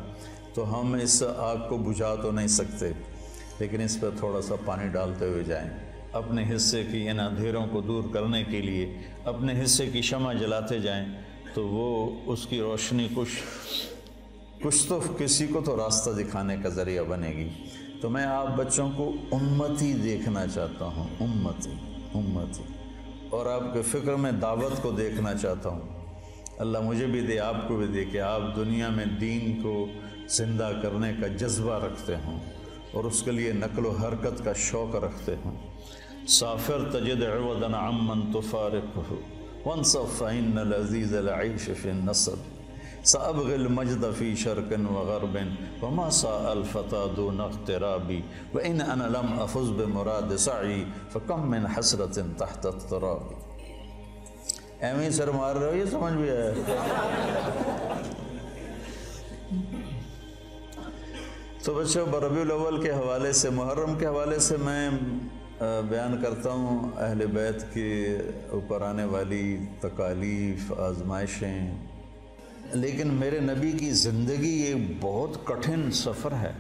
تو 0.55 0.81
ہم 0.81 0.95
اس 1.03 1.23
آگ 1.37 1.57
کو 1.69 1.77
بجھا 1.79 2.15
تو 2.15 2.33
نہیں 2.33 2.49
سکتے، 2.49 2.93
لیکن 3.59 3.81
اس 3.81 4.01
پہ 4.01 4.07
تھوڑا 4.19 4.43
سا 4.43 4.55
پانی 4.65 4.89
ڈالتے 4.89 5.29
ہوئے 5.29 5.43
جائیں۔ 5.43 5.92
اپنے 6.13 6.45
حصے 6.57 6.85
کی 6.93 7.09
ان 7.09 7.21
اندھیروں 7.21 7.67
کو 7.71 7.81
دور 7.81 8.03
کرنے 8.13 8.45
کے 8.45 8.61
لیے 8.61 8.99
اپنے 9.25 9.65
حصے 9.65 9.87
کی 9.87 10.03
شمع 10.03 10.33
جلاتے 10.33 10.79
جائیں، 10.79 11.07
تو 11.55 11.69
وہ 11.69 12.17
اس 12.27 12.47
کی 12.47 12.61
روشنی 12.61 13.09
کچھ 13.15 13.43
کچھ 14.63 14.89
تو 14.89 15.01
کسی 15.19 15.47
کو 15.47 15.61
تو 15.61 15.77
راستہ 15.77 16.11
دکھانے 16.11 16.57
کا 16.63 16.69
ذریعہ 16.69 17.03
بنے 17.03 17.29
گی۔ 17.29 17.49
تو 18.01 18.11
میں 18.11 18.25
آپ 18.25 18.47
بچوں 18.57 18.91
کو 18.97 19.13
امتی 19.33 19.93
دیکھنا 19.93 20.47
چاہتا 20.47 20.85
ہوں، 20.85 21.09
امتی 21.21 21.71
امتی۔ 22.15 22.63
اور 23.31 23.47
آپ 23.47 23.75
کے 23.75 23.83
فکر 23.83 24.15
میں 24.15 24.33
دعوت 24.33 24.83
کو 24.83 24.91
دیکھنا 24.91 25.35
چاہتا 25.35 25.69
ہوں۔ 25.69 25.81
اللہ 26.59 26.79
مجھے 26.81 27.07
بھی 27.07 27.21
دے، 27.21 27.39
آپ 27.39 27.69
کو 27.69 27.77
بھی 27.77 27.87
دے 27.87 28.05
کہ 28.05 28.21
آپ 28.21 28.57
دنیا 28.57 28.89
میں 28.89 29.05
دین 29.05 29.63
کو 29.63 29.87
زندہ 30.29 30.71
کرنے 30.83 31.13
کا 31.21 31.27
جذبہ 31.27 31.85
رکھتے 31.85 32.15
ہوں 32.25 32.41
اور 32.93 33.05
اس 33.05 33.23
کے 33.23 33.31
لیے 33.31 33.53
نقل 33.53 33.87
و 33.87 33.91
حرکت 33.91 34.45
کا 34.45 34.53
شوق 34.53 34.97
رکھتے 34.97 35.35
ہوں۔ 35.45 35.72
سافر 36.27 36.91
تجد 36.93 37.23
عوضا 37.23 37.77
عمن 37.77 38.33
تفارقه. 38.33 39.11
وانصف 39.65 40.23
فإن 40.23 40.59
العزيز 40.59 41.15
العيش 41.15 41.71
في 41.71 41.91
النصب. 41.91 42.39
سأبغي 43.05 43.55
المجد 43.55 44.11
في 44.11 44.37
شرق 44.37 44.71
وغرب. 44.91 45.37
وما 45.83 46.11
ساء 46.11 46.53
الفتى 46.53 47.11
دون 47.17 47.41
اغترابي 47.41 48.25
وإن 48.55 48.81
أنا 48.81 49.05
لم 49.05 49.41
أفز 49.41 49.69
بمراد 49.71 50.37
سعي، 50.37 50.87
فكم 51.13 51.47
من 51.51 51.69
حسرة 51.69 52.23
تحت 52.39 52.67
اضطراب. 52.67 53.23
ایمی 54.81 55.11
سر 55.11 55.31
مار 55.31 55.57
رہے 55.57 55.69
ہو 55.71 55.75
یہ 55.75 55.85
سمجھ 55.91 56.13
بھی 56.13 56.29
ہے 56.29 56.53
تو 61.65 61.75
بچوں 61.75 62.07
بربی 62.11 62.41
الاول 62.41 62.83
کے 62.83 62.91
حوالے 62.91 63.33
سے، 63.33 63.51
محرم 63.51 63.95
کے 63.99 64.07
حوالے 64.07 64.39
سے 64.39 64.57
میں 64.57 64.91
بیان 65.89 66.23
کرتا 66.23 66.51
ہوں 66.51 66.91
اہل 66.97 67.27
بیت 67.27 67.75
کے 67.75 68.17
اوپر 68.51 68.83
آنے 68.83 69.05
والی 69.05 69.59
تکالیف، 69.81 70.73
آزمائشیں۔ 70.73 71.87
لیکن 72.73 73.09
میرے 73.09 73.41
نبی 73.41 73.73
کی 73.73 73.91
زندگی 73.91 74.63
ایک 74.63 74.77
بہت 75.01 75.47
کٹھن 75.47 75.91
سفر 75.91 76.33
ہے، 76.33 76.53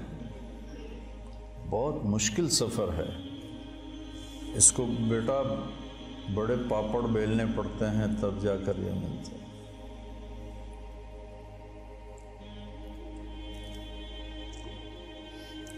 بہت 1.70 2.04
مشکل 2.04 2.48
سفر 2.48 2.88
ہے۔ 2.96 3.08
اس 4.54 4.72
کو 4.72 4.86
بیٹا 4.86 5.42
بڑے 6.34 6.54
پاپڑ 6.68 7.00
بیلنے 7.00 7.44
پڑتے 7.56 7.84
ہیں 7.84 8.06
تب 8.20 8.42
جا 8.42 8.56
کر 8.56 8.72
یہ 8.78 8.92
ملتا 8.92 9.36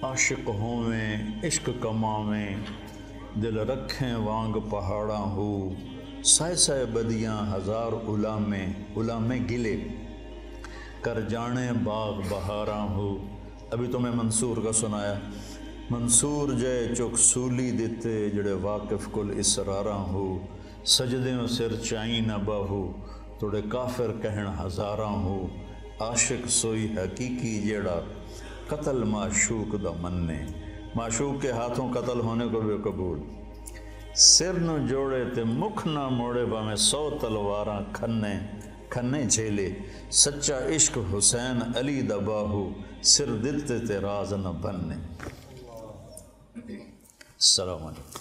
عاشق 0.03 0.49
ہوں 0.49 0.89
میں، 0.89 1.17
عشق 1.45 1.71
کما 1.81 2.23
میں 2.23 2.57
دل 3.43 3.59
رکھیں 3.59 4.15
وانگ 4.15 4.57
پہاڑاں 4.71 5.31
ہو۔ 5.31 5.75
سائے 6.25 6.57
سائے 6.57 6.85
بدیاں 6.85 7.57
ہزار 7.57 7.93
علامے 7.93 8.67
علامے 8.97 9.39
گلے۔ 9.51 9.89
کر 11.01 11.21
جانے 11.21 11.73
باغ 11.85 12.21
بہاراں 12.29 12.89
ہو۔ 12.89 13.19
ابھی 13.71 13.87
تو 13.93 13.99
میں 14.01 14.11
منصور 14.15 14.57
کا 14.65 14.73
سنایا۔ 14.73 15.15
منصور 15.91 16.49
جے 16.53 16.95
چک 16.99 17.19
سولی 17.19 17.71
دیتے 17.71 18.31
جڑے 18.31 18.53
واقف 18.53 19.09
کل 19.13 19.35
اسراراں 19.37 20.05
ہو۔ 20.05 20.39
سجدیوں 20.85 21.47
سر 21.47 21.77
چائیں 21.77 22.21
نہ 22.21 22.39
باہو۔ 22.45 22.93
توڑے 23.39 23.63
کافر 23.69 24.13
کہن 24.23 24.47
ہزاراں 24.67 25.23
ہو۔ 25.23 25.47
عاشق 26.01 26.49
سوئی 26.49 26.95
حقیقی 26.97 27.61
جیڑا 27.61 28.01
قتل 28.69 29.05
معشوق 29.05 29.73
دا 29.85 29.91
مننے۔ 30.01 30.64
معشوق 30.97 31.43
کے 31.43 31.51
ہاتھوں 31.51 31.93
قتل 31.93 32.21
ہونے 32.21 32.47
کو 32.53 32.61
بھی 32.61 32.77
قبول۔ 32.85 33.19
سر 34.15 34.53
نو 34.53 34.77
جوڑے 34.89 35.25
تے 35.35 35.43
مکھ 35.45 35.87
نہ 35.89 36.09
موڑے 36.09 36.45
بامے 36.45 36.77
سو 36.77 37.11
تلواراں 37.21 37.81
کھنے 37.93 38.35
کھنے 38.89 39.25
جھیلے۔ 39.25 39.69
سچا 40.11 40.59
عشق 40.77 40.99
حسین 41.19 41.59
علی 41.77 42.03
دباہو 42.03 42.25
باہو، 42.25 42.71
سر 43.03 43.29
دلتے 43.45 43.79
تے 43.79 43.99
راز 43.99 44.33
نہ 44.33 44.49
بننے۔ 44.49 44.97
السلام 47.43 47.83
علیکم۔ 47.87 48.13